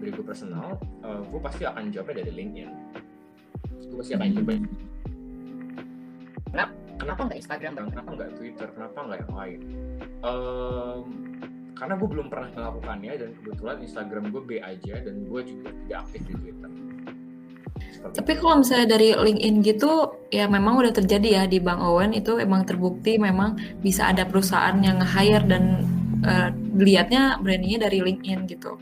[0.00, 2.70] dari gue personal, uh, gue pasti akan jawabnya dari LinkedIn.
[3.92, 4.52] Gue pasti akan coba
[6.54, 9.60] kenapa kenapa nggak Instagram bang kenapa nggak Twitter kenapa nggak yang lain
[10.24, 11.04] Em,
[11.76, 15.98] karena gue belum pernah melakukannya dan kebetulan Instagram gue B aja dan gue juga tidak
[16.08, 16.70] aktif di Twitter
[18.14, 22.36] Tapi kalau misalnya dari LinkedIn gitu, ya memang udah terjadi ya di Bang Owen itu
[22.36, 25.64] emang terbukti memang bisa ada perusahaan yang nge-hire dan
[26.22, 28.76] eh, dilihatnya brandingnya dari LinkedIn gitu.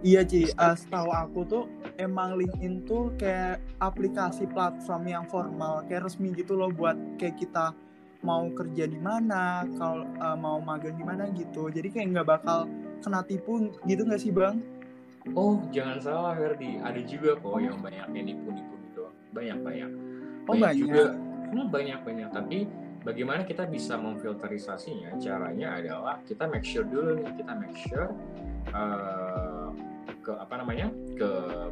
[0.00, 1.64] Iya Ci, Eh, setahu aku tuh
[2.00, 7.76] emang LinkedIn tuh kayak aplikasi platform yang formal, kayak resmi gitu loh buat kayak kita
[8.24, 11.68] mau kerja di mana, kalau eh, mau magang di mana gitu.
[11.68, 12.64] Jadi kayak nggak bakal
[13.04, 14.79] kena tipu gitu nggak sih bang?
[15.36, 16.80] Oh jangan salah Ferdi.
[16.80, 19.04] Ada juga kok yang banyak yang nipu-nipu gitu.
[19.34, 19.90] Banyak banyak.
[20.48, 20.74] Oh banyak.
[20.78, 21.04] juga.
[21.50, 22.28] Hmm, banyak banyak.
[22.30, 22.58] Tapi
[23.02, 25.18] bagaimana kita bisa memfilterisasinya?
[25.18, 27.30] Caranya adalah kita make sure dulu nih.
[27.36, 28.08] Kita make sure
[28.70, 29.68] eh,
[30.20, 30.88] ke apa namanya?
[31.16, 31.30] Ke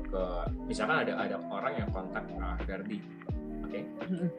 [0.09, 0.23] ke
[0.67, 2.99] misalkan ada ada orang yang kontak uh, Ferdi.
[3.65, 3.81] Oke?
[4.09, 4.31] Mm-mm.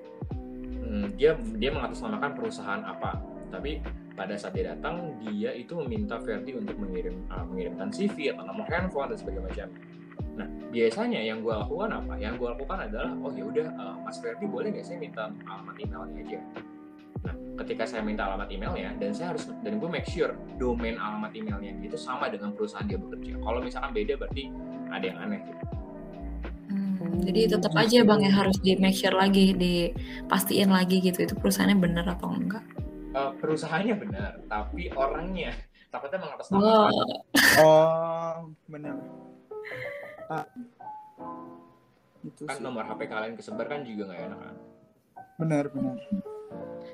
[0.90, 3.22] Hmm, dia dia mengatasnamakan perusahaan apa.
[3.50, 3.82] Tapi
[4.20, 8.68] pada saat dia datang dia itu meminta Ferdi untuk mengirim uh, mengirimkan CV atau nomor
[8.68, 9.68] handphone dan sebagainya macam.
[10.36, 12.20] Nah biasanya yang gue lakukan apa?
[12.20, 15.76] Yang gue lakukan adalah oh ya udah uh, Mas Ferdi boleh nggak saya minta alamat
[15.80, 16.40] emailnya aja?
[17.24, 21.32] Nah ketika saya minta alamat emailnya dan saya harus dan gue make sure domain alamat
[21.32, 23.40] emailnya itu sama dengan perusahaan dia bekerja.
[23.40, 24.52] Kalau misalkan beda berarti
[24.92, 25.64] ada yang aneh gitu.
[27.00, 31.24] Hmm, jadi tetap aja Bang ya harus di make sure lagi, dipastiin lagi gitu.
[31.24, 32.62] Itu perusahaannya bener atau enggak.
[33.10, 35.50] Uh, perusahaannya benar tapi orangnya
[35.90, 36.92] takutnya Oh, mengatasnamakan
[37.58, 38.96] Oh benar.
[40.28, 40.46] Ah.
[42.22, 42.62] Itu kan sih.
[42.62, 44.56] nomor HP kalian kesebar kan juga nggak enak kan
[45.38, 45.96] Benar benar.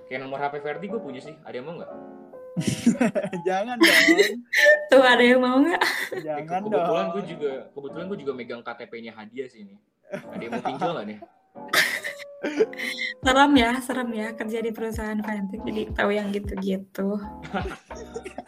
[0.06, 1.91] kayak nomor HP Ferdi gue punya sih ada yang mau nggak
[3.43, 4.39] Jangan dong.
[4.88, 5.82] tuh ada yang mau nggak?
[6.13, 6.71] Eh, Jangan kebetulan
[7.04, 7.12] dong.
[7.12, 9.75] gue juga kebetulan gue juga megang KTP-nya hadiah sih ini
[10.08, 11.19] ada yang mau pinjol nggak nih
[13.26, 17.17] Serem ya, serem ya kerja di perusahaan fintech jadi tahu yang gitu-gitu.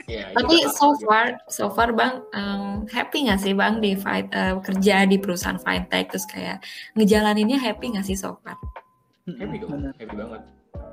[0.05, 4.29] ya Tapi itu so far, so far Bang em, happy nggak sih Bang di fight,
[4.31, 6.61] eh, kerja di perusahaan fintech terus kayak
[6.93, 8.55] ngejalaninnya happy nggak sih so far?
[9.27, 9.93] happy dong Benar.
[9.99, 10.41] happy banget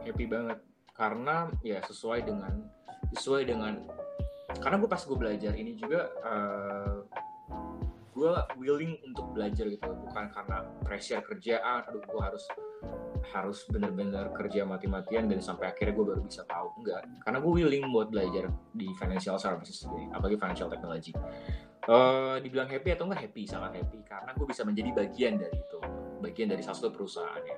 [0.02, 0.59] happy banget
[0.98, 2.52] karena ya sesuai dengan
[3.14, 3.78] sesuai dengan
[4.59, 6.94] karena gue pas gue belajar ini juga eh,
[8.14, 8.31] gue
[8.62, 12.46] willing untuk belajar gitu bukan karena pressure kerjaan aduh gue harus
[13.35, 16.70] harus bener-bener kerja mati-matian dan sampai akhirnya gue baru bisa tahu.
[16.79, 21.12] Enggak karena gue willing buat belajar di financial services sendiri apalagi financial technology.
[21.85, 25.79] Eh, dibilang happy atau enggak happy sangat happy karena gue bisa menjadi bagian dari itu
[26.24, 27.57] bagian dari salah satu perusahaan ya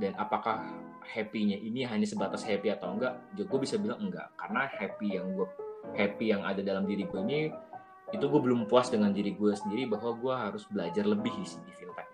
[0.00, 0.56] dan apakah
[1.04, 3.12] happy-nya ini hanya sebatas happy atau enggak?
[3.36, 5.48] Juga gue bisa bilang enggak karena happy yang gue
[5.92, 7.52] happy yang ada dalam diri gue ini
[8.12, 11.72] itu gue belum puas dengan diri gue sendiri bahwa gue harus belajar lebih di, di
[11.76, 12.12] fintech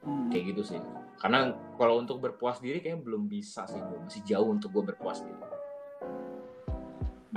[0.00, 0.32] Hmm.
[0.32, 0.80] kayak gitu sih.
[1.20, 5.20] Karena kalau untuk berpuas diri kayaknya belum bisa sih gue masih jauh untuk gue berpuas
[5.20, 5.36] diri.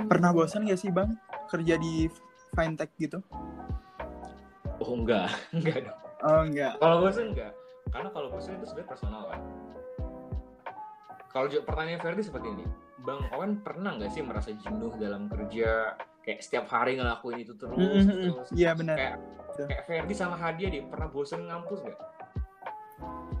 [0.08, 1.12] Pernah bosan gak sih bang
[1.52, 2.08] kerja di
[2.56, 3.20] fintech gitu?
[4.80, 5.28] oh enggak.
[5.56, 5.98] Enggak dong.
[6.24, 6.72] Oh enggak.
[6.80, 7.52] kalau bosan enggak.
[7.92, 9.40] Karena kalau bosan itu sebenarnya personal kan
[11.34, 12.64] kalau pertanyaan Ferdi seperti ini
[12.98, 15.92] Bang Owen pernah nggak sih merasa jenuh dalam kerja
[16.22, 18.32] kayak setiap hari ngelakuin itu terus Mm-mm.
[18.32, 18.96] terus Iya benar.
[18.96, 19.16] kayak
[19.60, 21.98] kayak Ferdi sama Hadiah deh pernah bosan ngampus nggak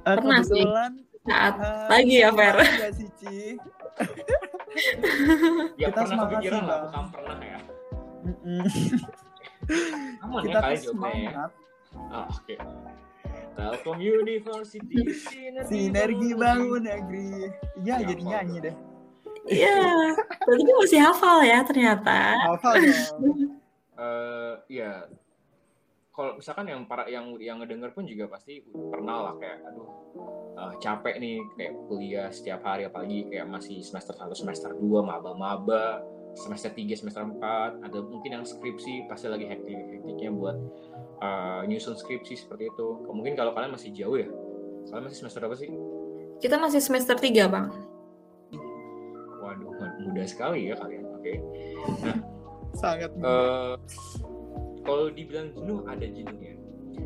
[0.04, 0.60] Eh, Pernah sih.
[0.60, 0.92] kebetulan
[1.24, 2.56] Saat eh, lagi ya, Fer?
[2.60, 3.36] Enggak sih Ci.
[5.80, 7.58] ya Kita pernah semangat kepikiran sih, lah bukan pernah ya
[8.24, 8.62] Mm-mm.
[10.20, 11.50] aman ya Kita tuh kalian jawabnya ya semangat.
[12.10, 12.54] ah, oke
[13.54, 15.02] Telkom University
[15.70, 17.48] Sinergi bangun negeri.
[17.80, 18.76] Iya Ya jadi nyanyi deh.
[19.44, 19.76] Iya,
[20.40, 22.18] berarti dia masih hafal ya ternyata.
[22.48, 23.38] Hafal dong.
[23.94, 25.06] eh ya
[26.14, 29.90] kalau misalkan yang para yang yang ngedenger pun juga pasti pernah lah kayak aduh
[30.58, 36.02] eh, capek nih kayak kuliah setiap hari apalagi kayak masih semester 1 semester 2 maba-maba
[36.34, 40.58] semester 3 semester 4 ada mungkin yang skripsi pasti lagi hektik-hektiknya buat
[41.20, 42.86] eh, nyusun skripsi seperti itu.
[43.10, 44.28] Mungkin kalau kalian masih jauh ya?
[44.90, 45.68] Kalian masih semester apa sih?
[46.42, 47.68] Kita masih semester 3, Bang.
[49.44, 49.76] waduh
[50.08, 51.32] mudah sekali ya kalian oke.
[52.74, 53.74] Sangat Eh,
[54.84, 56.52] kalau dibilang jenuh ada jenuhnya.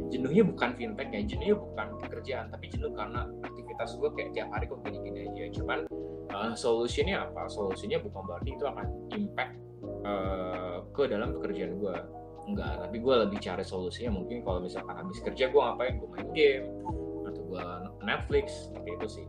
[0.08, 4.64] Jenuhnya bukan fintech ya jenuhnya bukan pekerjaan tapi jenuh karena aktivitas gue kayak tiap hari
[4.68, 5.44] kok gini-gini aja.
[5.60, 5.78] Cuman
[6.32, 7.48] uh, solusinya apa?
[7.48, 9.52] Solusinya bukan berarti itu akan impact
[10.04, 11.96] uh, ke dalam pekerjaan gue
[12.52, 15.94] enggak tapi gue lebih cari solusinya mungkin kalau misalkan habis kerja gue ngapain?
[16.00, 16.66] Gue main game
[17.28, 17.64] atau gue
[18.04, 19.26] Netflix seperti itu sih.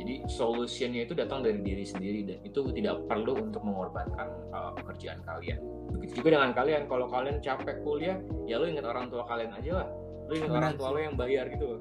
[0.00, 5.20] Jadi solusinya itu datang dari diri sendiri dan itu tidak perlu untuk mengorbankan uh, pekerjaan
[5.28, 5.60] kalian.
[5.92, 6.88] Begitu juga dengan kalian.
[6.88, 8.16] Kalau kalian capek kuliah
[8.48, 9.88] ya lo ingat orang tua kalian aja lah.
[10.28, 11.80] Lo ingat orang tua lo yang bayar gitu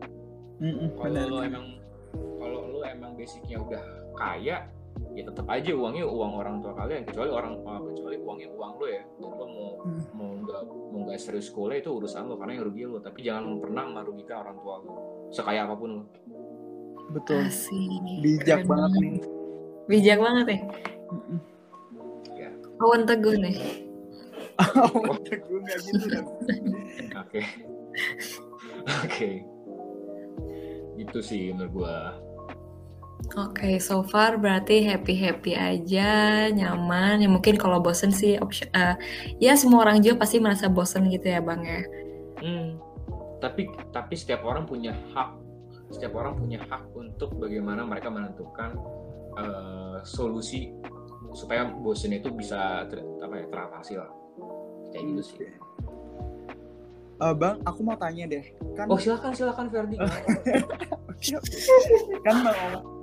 [0.60, 1.66] kalau lo emang
[2.36, 3.84] kalau lo emang basicnya udah
[4.20, 4.68] kaya
[5.20, 8.88] ya tetap aja uangnya uang orang tua kalian kecuali orang uh, kecuali uangnya uang lo
[8.88, 10.04] ya lo mau Hmm.
[10.12, 13.64] mau nggak mau nggak serius kuliah itu urusan lo karena yang rugi lo tapi jangan
[13.64, 14.94] pernah merugikan orang tua lo
[15.32, 16.04] sekaya apa pun lo
[17.10, 17.50] Betul.
[17.50, 18.22] Asik.
[18.22, 19.14] Bijak Keren banget nih.
[19.90, 20.60] Bijak banget ya.
[21.10, 21.40] Mm-mm.
[22.86, 23.58] Awan teguh nih.
[24.60, 26.20] Oh, gue nggak gitu
[27.16, 27.42] oke
[29.08, 29.32] oke
[31.00, 31.96] itu sih menurut gua
[33.20, 37.20] Oke, so far berarti happy-happy aja, nyaman.
[37.20, 38.96] Ya mungkin kalau bosen sih, option, eh,
[39.44, 41.82] ya semua orang juga pasti merasa bosen gitu ya bang ya.
[42.40, 42.80] Hmm,
[43.44, 45.36] tapi tapi setiap orang punya hak,
[45.92, 48.80] setiap orang punya hak untuk bagaimana mereka menentukan
[49.36, 50.72] eh, solusi
[51.36, 54.10] supaya bosen itu bisa ter, apa ya teratasi lah,
[54.96, 55.38] kayak gitu sih.
[57.20, 58.48] Eh, bang, aku mau tanya deh.
[58.80, 60.00] Kan Oh silakan silakan Ferdi.
[62.26, 62.99] kan bang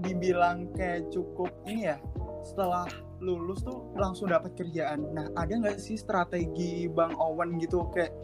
[0.00, 1.98] dibilang kayak cukup ini ya
[2.46, 2.86] setelah
[3.18, 5.02] lulus tuh langsung dapat kerjaan.
[5.10, 8.14] Nah ada nggak sih strategi bang Owen gitu kayak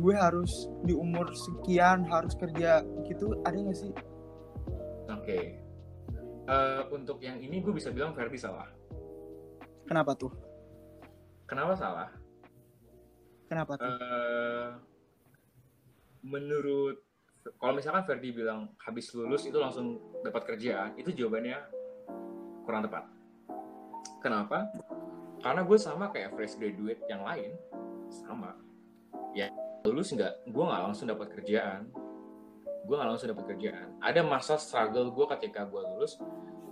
[0.00, 3.92] gue harus di umur sekian harus kerja gitu ada nggak sih?
[5.12, 5.60] Oke.
[6.50, 8.66] Eh, untuk yang ini gue bisa bilang Ferdi salah.
[9.84, 10.32] Kenapa tuh?
[11.44, 12.08] Kenapa salah?
[13.46, 13.86] Kenapa tuh?
[13.86, 14.68] Eh,
[16.24, 17.09] menurut
[17.56, 21.56] kalau misalkan Ferdi bilang habis lulus itu langsung dapat kerjaan, itu jawabannya
[22.64, 23.04] kurang tepat.
[24.20, 24.68] Kenapa?
[25.40, 27.56] Karena gue sama kayak fresh graduate yang lain,
[28.12, 28.52] sama.
[29.32, 29.48] Ya
[29.88, 31.88] lulus nggak, gue nggak langsung dapat kerjaan.
[32.84, 33.88] Gue nggak langsung dapat kerjaan.
[34.04, 36.20] Ada masa struggle gue ketika gue lulus.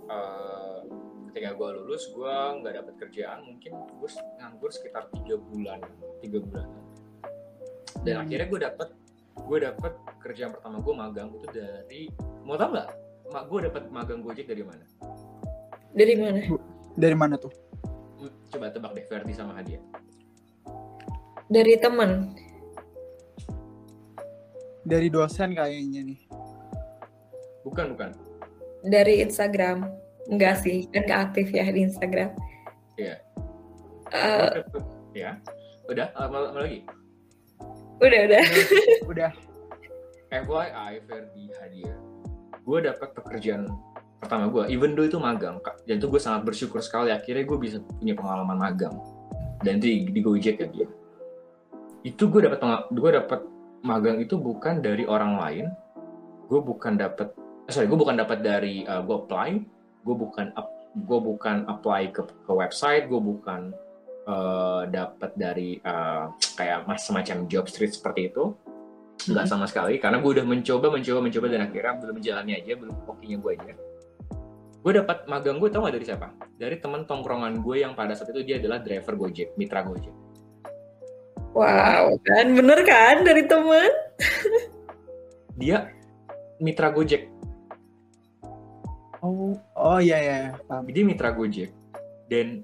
[0.09, 0.81] eh,
[1.29, 3.45] ketika gue lulus, gue nggak dapat kerjaan.
[3.45, 4.09] Mungkin gue
[4.41, 5.81] nganggur sekitar tiga bulan,
[6.17, 6.65] tiga bulan
[8.03, 8.23] dan Hmm.
[8.27, 8.89] akhirnya gue dapet
[9.35, 12.01] gue dapet kerjaan pertama gue magang itu dari
[12.45, 12.89] mau tau nggak
[13.29, 14.85] mak gue dapet magang gojek dari mana
[15.89, 16.37] Dari mana?
[16.93, 17.49] Dari mana tuh?
[18.21, 19.81] Hmm, coba tebak deh Ferdi sama Hadiah
[21.49, 22.37] Dari temen.
[24.85, 26.21] Dari dosen kayaknya nih.
[27.65, 28.13] bukan bukan
[28.85, 29.89] Dari Instagram.
[30.29, 32.37] Enggak sih, kan gak aktif ya di Instagram.
[33.01, 33.17] Iya.
[34.13, 34.83] Eh, dapet,
[35.17, 35.31] ya
[35.89, 36.85] udah apa, apa lagi
[37.99, 38.43] udah udah.
[39.07, 39.31] Udah.
[40.29, 42.09] FYI Ferdi Hadiah
[42.69, 43.65] gue dapet pekerjaan
[44.21, 45.81] pertama gue even though itu magang Kak.
[45.89, 48.93] dan itu gue sangat bersyukur sekali akhirnya gue bisa punya pengalaman magang
[49.65, 50.87] dan itu di, di Gojek ya dia
[52.05, 52.59] itu gue dapat
[52.93, 53.41] gue dapat
[53.81, 55.65] magang itu bukan dari orang lain
[56.45, 57.33] gue bukan dapat
[57.65, 59.49] eh, sorry gue bukan dapat dari uh, gue apply
[60.05, 60.45] gue bukan
[60.93, 63.73] gue bukan apply ke, ke website gue bukan
[64.29, 68.53] uh, dapat dari uh, kayak mas semacam job street seperti itu
[69.27, 72.95] nggak sama sekali karena gue udah mencoba mencoba mencoba dan akhirnya belum menjalani aja belum
[73.03, 73.73] hokinya gue aja
[74.79, 78.31] gue dapat magang gue tau gak dari siapa dari teman tongkrongan gue yang pada saat
[78.31, 80.13] itu dia adalah driver gojek mitra gojek
[81.49, 83.89] Wow, kan bener kan dari temen?
[85.59, 85.89] dia
[86.61, 87.25] mitra gojek
[89.19, 90.55] Oh, oh iya.
[90.69, 90.87] paham.
[90.87, 91.75] dia mitra gojek
[92.31, 92.63] dan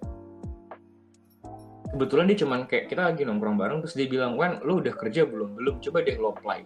[1.95, 5.23] kebetulan dia cuman kayak kita lagi nongkrong bareng terus dia bilang Wan lo udah kerja
[5.23, 5.55] belum?
[5.55, 6.59] Belum coba deh lo apply.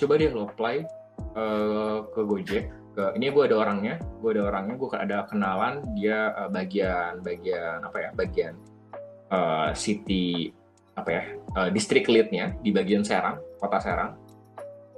[0.00, 0.76] Coba deh lo apply
[1.36, 6.30] eh, ke gojek ke ini gue ada orangnya gue ada orangnya gue ada kenalan dia
[6.32, 8.54] eh, bagian bagian apa ya bagian
[9.34, 10.54] eh, city
[10.94, 14.12] apa ya eh, district leadnya di bagian Serang kota Serang.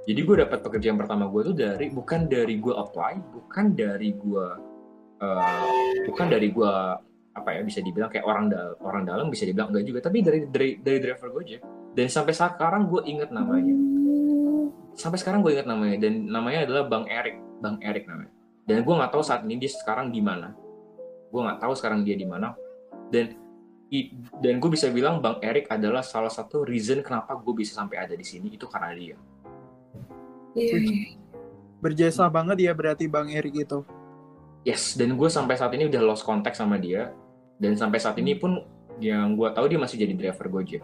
[0.07, 4.47] Jadi gue dapat pekerjaan pertama gue tuh dari bukan dari gue apply bukan dari gue
[5.19, 5.67] eh,
[6.07, 6.73] bukan dari gue
[7.37, 10.39] apa ya bisa dibilang kayak orang dal orang dalam bisa dibilang enggak juga tapi dari
[10.49, 11.61] dari, dari driver Gojek
[11.93, 13.75] dan sampai sekarang gue inget namanya
[14.97, 18.33] sampai sekarang gue inget namanya dan namanya adalah Bang Erik Bang Erik namanya
[18.65, 20.57] dan gue nggak tahu saat ini dia sekarang di mana
[21.29, 22.57] gue nggak tahu sekarang dia di mana
[23.13, 23.37] dan
[23.93, 28.01] i- dan gue bisa bilang Bang Erik adalah salah satu reason kenapa gue bisa sampai
[28.01, 29.17] ada di sini itu karena dia
[30.57, 31.13] Iya, iya.
[31.77, 33.85] Berjasa banget ya berarti Bang Erik itu.
[34.65, 37.13] Yes, dan gue sampai saat ini udah lost contact sama dia.
[37.57, 38.61] Dan sampai saat ini pun
[38.97, 40.81] yang gue tahu dia masih jadi driver Gojek.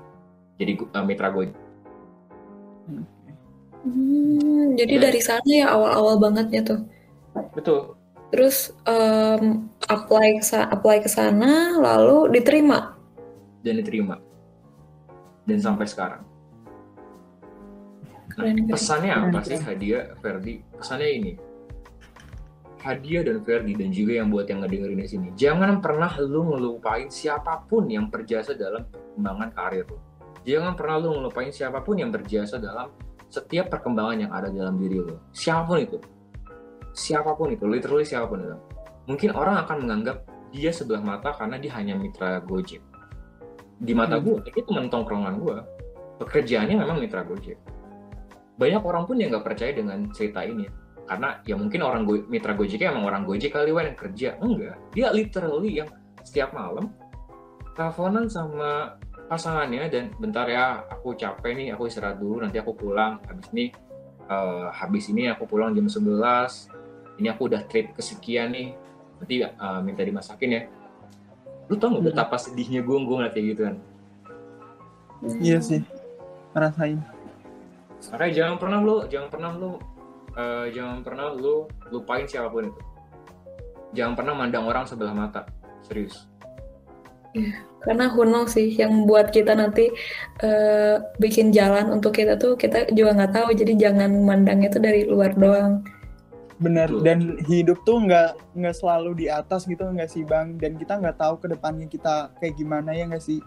[0.58, 1.58] Jadi uh, mitra Gojek.
[3.84, 6.80] Hmm, jadi Dan- dari sana ya awal-awal bangetnya tuh.
[7.52, 7.98] betul
[8.30, 12.94] terus em, apply ke apply ke sana lalu diterima
[13.62, 14.16] dan diterima
[15.44, 16.22] dan sampai sekarang
[18.34, 18.74] Nah, Keren, keren.
[18.74, 21.32] pesannya apa Keren, sih Hadia Ferdi pesannya ini
[22.84, 25.28] Hadia dan Ferdi dan juga yang buat yang ngedengerin di sini.
[25.40, 29.98] Jangan pernah lu ngelupain siapa pun yang berjasa dalam perkembangan karir lu.
[30.44, 32.92] Jangan pernah lu ngelupain siapa pun yang berjasa dalam
[33.32, 35.16] setiap perkembangan yang ada dalam diri lu.
[35.32, 35.98] Siapa pun itu.
[36.92, 37.64] Siapa pun itu.
[37.64, 38.58] Literally siapa pun itu.
[39.08, 42.84] Mungkin orang akan menganggap dia sebelah mata karena dia hanya mitra Gojek.
[43.80, 44.28] Di mata Hmm.
[44.28, 45.56] gue itu teman tongkrongan gue
[46.20, 47.56] pekerjaannya memang mitra Gojek.
[48.60, 52.56] Banyak orang pun yang nggak percaya dengan cerita ini karena ya mungkin orang Go- mitra
[52.56, 54.40] Gojeknya emang orang Gojek kali Wan, yang kerja.
[54.40, 54.80] Enggak.
[54.96, 55.90] Dia literally yang
[56.24, 56.92] setiap malam
[57.74, 58.96] teleponan sama
[59.28, 63.20] pasangannya dan bentar ya aku capek nih aku istirahat dulu nanti aku pulang.
[63.28, 63.66] Habis ini
[64.30, 68.72] eh, habis ini aku pulang jam 11 ini aku udah trip kesekian nih.
[69.20, 70.62] Nanti eh, minta dimasakin ya.
[71.68, 73.76] Lu tau nggak betapa sedihnya gue gue ngeliat kayak gitu kan
[75.40, 75.80] Iya sih,
[76.52, 77.00] ngerasain.
[78.12, 79.80] makanya jangan pernah lu jangan pernah lu
[80.38, 82.82] eh, jangan pernah lu lupain siapa pun itu.
[83.94, 85.46] Jangan pernah mandang orang sebelah mata.
[85.86, 86.26] Serius.
[87.84, 89.90] Karena who knows sih yang buat kita nanti
[90.40, 93.50] eh, bikin jalan untuk kita tuh kita juga nggak tahu.
[93.58, 95.82] Jadi jangan mandang itu dari luar doang.
[96.62, 96.90] Benar.
[97.04, 100.56] Dan hidup tuh nggak nggak selalu di atas gitu nggak sih bang?
[100.62, 103.42] Dan kita nggak tahu ke depannya kita kayak gimana ya nggak sih?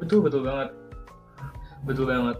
[0.00, 0.72] betul betul banget.
[1.84, 2.36] Betul banget.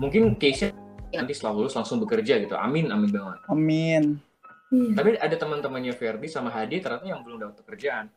[0.00, 0.72] Mungkin case
[1.12, 2.56] nanti setelah lulus langsung bekerja gitu.
[2.56, 3.38] Amin amin banget.
[3.48, 4.04] Amin.
[4.72, 4.96] Iya.
[4.96, 8.08] tapi ada teman-temannya Ferdi sama Hadi ternyata yang belum dapat pekerjaan.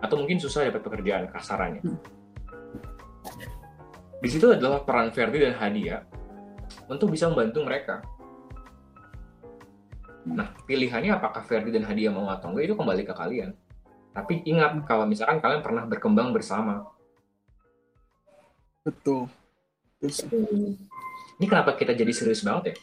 [0.00, 1.84] Atau mungkin susah dapat pekerjaan kasarannya.
[4.20, 6.00] Di situ adalah peran Ferdi dan Hadi ya
[6.88, 8.00] untuk bisa membantu mereka.
[10.24, 13.52] Nah pilihannya apakah Ferdi dan Hadi mau atau enggak itu kembali ke kalian.
[14.16, 16.88] Tapi ingat kalau misalkan kalian pernah berkembang bersama.
[18.82, 19.28] Betul.
[20.00, 20.74] Hmm.
[21.40, 22.74] Ini kenapa kita jadi serius banget ya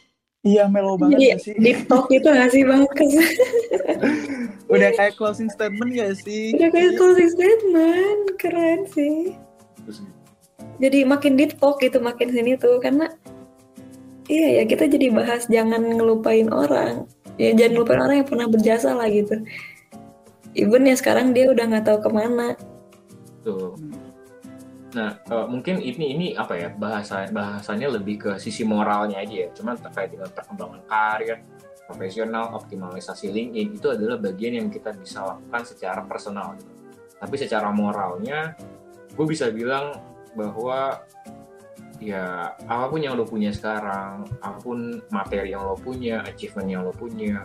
[0.48, 1.54] iya melo banget Jadi nggak sih?
[1.62, 2.84] deep talk gitu gak sih bang?
[4.74, 6.56] Udah kayak closing statement gak sih?
[6.56, 9.36] Udah kayak closing statement, keren sih.
[10.78, 13.10] Jadi makin deep talk gitu makin sini tuh karena
[14.28, 17.08] iya ya kita jadi bahas jangan ngelupain orang.
[17.38, 19.42] Ya jangan lupain orang yang pernah berjasa lah gitu.
[20.58, 22.58] Even ya sekarang dia udah nggak tahu ke mana.
[24.96, 29.50] Nah eh, mungkin ini ini apa ya bahasa bahasanya lebih ke sisi moralnya aja ya
[29.52, 31.44] cuman terkait dengan perkembangan karir
[31.88, 36.72] profesional optimalisasi LinkedIn itu adalah bagian yang kita bisa lakukan secara personal gitu.
[37.20, 38.56] tapi secara moralnya
[39.12, 40.00] gue bisa bilang
[40.36, 41.04] bahwa
[41.98, 46.86] ya apa pun yang lo punya sekarang apa pun materi yang lo punya achievement yang
[46.86, 47.44] lo punya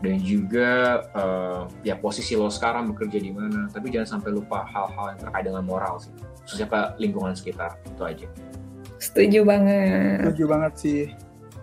[0.00, 1.62] dan juga eh,
[1.92, 5.64] ya posisi lo sekarang bekerja di mana tapi jangan sampai lupa hal-hal yang terkait dengan
[5.66, 6.14] moral sih
[6.44, 8.28] khususnya ke lingkungan sekitar itu aja
[9.00, 10.20] Setuju banget.
[10.20, 11.02] Setuju banget sih.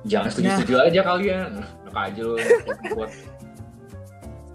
[0.10, 1.50] jangan setuju-setuju aja kalian
[1.86, 2.36] enak aja lo
[2.98, 3.12] buat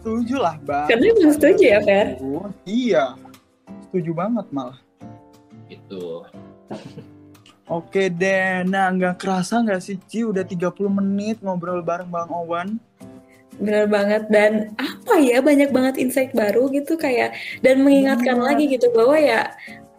[0.03, 0.87] Setuju lah bang.
[0.91, 2.19] Karena emang setuju ya, Fer?
[2.67, 3.05] Iya.
[3.87, 4.79] Setuju banget malah.
[5.71, 6.27] itu
[7.71, 12.83] Oke deh, nah nggak kerasa nggak sih Ci udah 30 menit ngobrol bareng Bang Owan.
[13.63, 18.49] Bener banget dan apa ya banyak banget insight baru gitu kayak dan mengingatkan Bener.
[18.53, 19.55] lagi gitu bahwa ya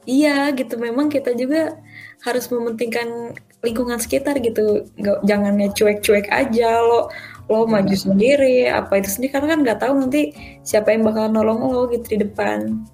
[0.06, 0.76] iya gitu.
[0.80, 1.78] Memang kita juga
[2.24, 4.88] harus mementingkan lingkungan sekitar gitu.
[5.00, 6.82] Nggak jangannya cuek-cuek aja.
[6.84, 7.12] Lo
[7.52, 9.36] lo maju sendiri apa itu sendiri.
[9.36, 12.88] Karena kan nggak tahu nanti siapa yang bakal nolong lo gitu di depan.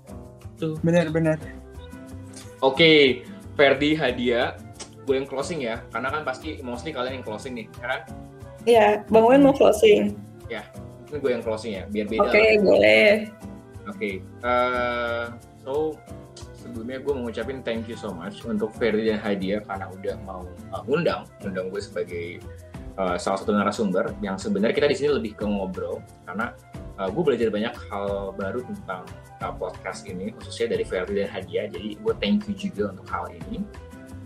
[0.84, 1.40] Bener-bener.
[2.60, 3.24] oke
[3.56, 4.60] Ferdi Hadia
[5.08, 5.80] gue yang closing ya?
[5.96, 8.02] Karena kan pasti mostly kalian yang closing nih ya kan?
[8.68, 10.20] Ya bang Wen mau closing.
[11.10, 12.62] Ini gue yang closing ya biar beda oke lah.
[12.62, 13.10] boleh.
[13.90, 15.26] Oke, eh,
[15.66, 15.98] so
[16.70, 20.46] sebelumnya gue mau ngucapin thank you so much untuk Ferdi dan Hadia karena udah mau
[20.70, 22.46] uh, undang, undang gue sebagai
[23.02, 25.98] uh, salah satu narasumber yang sebenarnya kita di sini lebih ke ngobrol
[26.30, 26.54] karena
[27.02, 29.02] uh, gue belajar banyak hal baru tentang
[29.42, 31.72] uh, podcast ini khususnya dari Ferdi dan Hadia.
[31.72, 33.64] Jadi gue thank you juga untuk hal ini.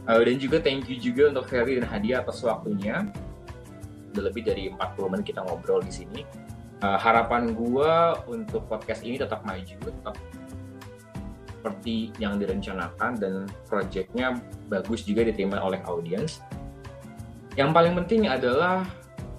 [0.04, 3.08] Uh, dan juga thank you juga untuk Ferdi dan Hadia atas waktunya.
[4.12, 6.22] Udah lebih dari 40 menit kita ngobrol di sini.
[6.84, 7.94] Uh, harapan gue
[8.28, 10.20] untuk podcast ini tetap maju, tetap
[11.64, 14.36] seperti yang direncanakan dan proyeknya
[14.68, 16.44] bagus juga diterima oleh audiens.
[17.56, 18.84] Yang paling penting adalah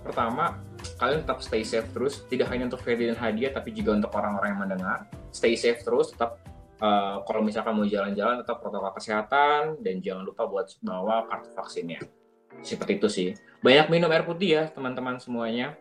[0.00, 0.56] pertama
[0.96, 4.56] kalian tetap stay safe terus, tidak hanya untuk Ferdi dan Hadiah tapi juga untuk orang-orang
[4.56, 4.98] yang mendengar.
[5.36, 6.40] Stay safe terus, tetap
[6.80, 12.00] uh, kalau misalkan mau jalan-jalan tetap protokol kesehatan dan jangan lupa buat bawa kartu vaksinnya.
[12.64, 13.28] Seperti itu sih.
[13.60, 15.76] Banyak minum air putih ya teman-teman semuanya.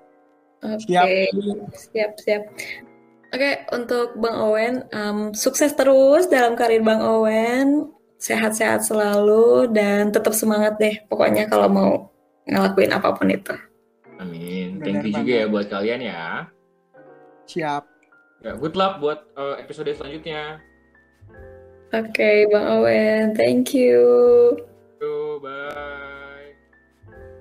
[0.59, 1.07] Oke, Siap.
[1.71, 2.43] siap, siap.
[3.33, 7.89] Oke, untuk Bang Owen, em, sukses terus dalam karir Bang Owen.
[8.21, 11.01] Sehat-sehat selalu dan tetap semangat deh.
[11.09, 11.91] Pokoknya kalau mau
[12.45, 13.57] ngelakuin apa pun itu.
[14.21, 14.77] Amin.
[14.79, 15.41] Benar Thank you juga banget.
[15.41, 16.23] ya buat kalian ya.
[17.49, 17.83] Siap.
[18.43, 20.61] Ya, good luck buat uh, episode selanjutnya.
[21.93, 24.01] Oke, Bang Owen, thank you.
[25.01, 26.53] Yo, bye.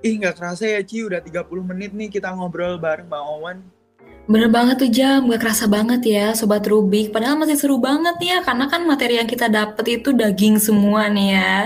[0.05, 1.05] Ih, nggak kerasa ya, Ci.
[1.05, 3.59] Udah 30 menit nih kita ngobrol bareng Bang Owen.
[4.23, 7.11] Bener banget tuh Jam, gak kerasa banget ya Sobat Rubik.
[7.11, 11.11] Padahal masih seru banget nih ya, karena kan materi yang kita dapet itu daging semua
[11.11, 11.57] nih ya.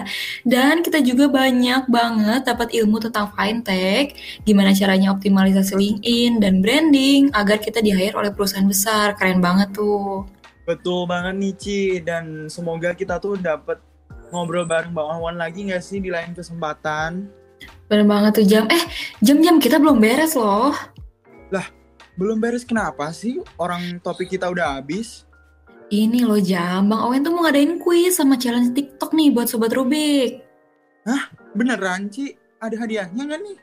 [0.40, 4.16] Dan kita juga banyak banget dapat ilmu tentang fintech,
[4.48, 9.12] gimana caranya optimalisasi LinkedIn dan branding agar kita di hire oleh perusahaan besar.
[9.20, 10.24] Keren banget tuh.
[10.64, 11.80] Betul banget nih, Ci.
[12.00, 13.78] Dan semoga kita tuh dapet
[14.32, 17.28] ngobrol bareng Bang Owen lagi nggak sih di lain kesempatan.
[17.86, 18.64] Bener banget tuh Jam.
[18.66, 18.82] Eh,
[19.20, 20.72] Jam-Jam kita belum beres loh.
[22.16, 23.44] Belum beres kenapa sih?
[23.60, 25.28] Orang topik kita udah habis.
[25.86, 29.70] Ini loh Jam, Bang Owen tuh mau ngadain kuis sama challenge TikTok nih buat Sobat
[29.70, 30.42] Rubik.
[31.56, 32.34] Beneran, Ci?
[32.58, 33.56] Ada hadiahnya nggak nih?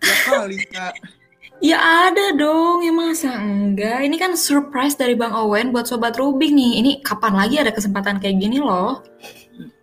[0.00, 0.94] Ya kali, Kak.
[1.64, 4.04] Ya ada dong, ya masa enggak?
[4.04, 6.84] Ini kan surprise dari Bang Owen buat Sobat Rubik nih.
[6.84, 9.00] Ini kapan lagi ada kesempatan kayak gini loh?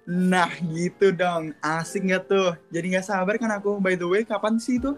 [0.06, 1.58] Nah, gitu dong.
[1.66, 2.54] Asik nggak tuh?
[2.70, 3.82] Jadi nggak sabar kan aku.
[3.82, 4.94] By the way, kapan sih itu?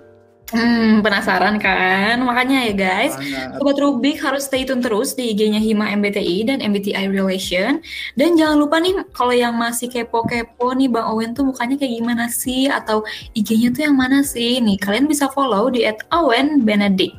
[0.54, 2.22] Hmm, penasaran kan?
[2.22, 3.18] Makanya ya guys.
[3.58, 7.82] Sobat Rubik harus stay tune terus di IG-nya Hima MBTI dan MBTI Relation.
[8.14, 12.30] Dan jangan lupa nih, kalau yang masih kepo-kepo nih Bang Owen tuh mukanya kayak gimana
[12.30, 12.70] sih?
[12.70, 13.02] Atau
[13.34, 14.62] IG-nya tuh yang mana sih?
[14.62, 15.82] Nih, kalian bisa follow di
[16.14, 17.18] @owenbenedict.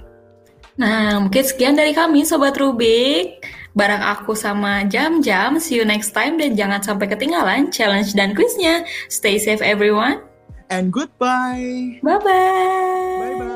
[0.79, 3.43] Nah, mungkin sekian dari kami Sobat Rubik.
[3.77, 8.87] Barang aku sama Jam-Jam, see you next time dan jangan sampai ketinggalan challenge dan quiznya.
[9.13, 10.25] Stay safe everyone
[10.71, 12.01] and goodbye.
[12.03, 13.39] Bye-bye.
[13.39, 13.56] Bye-bye.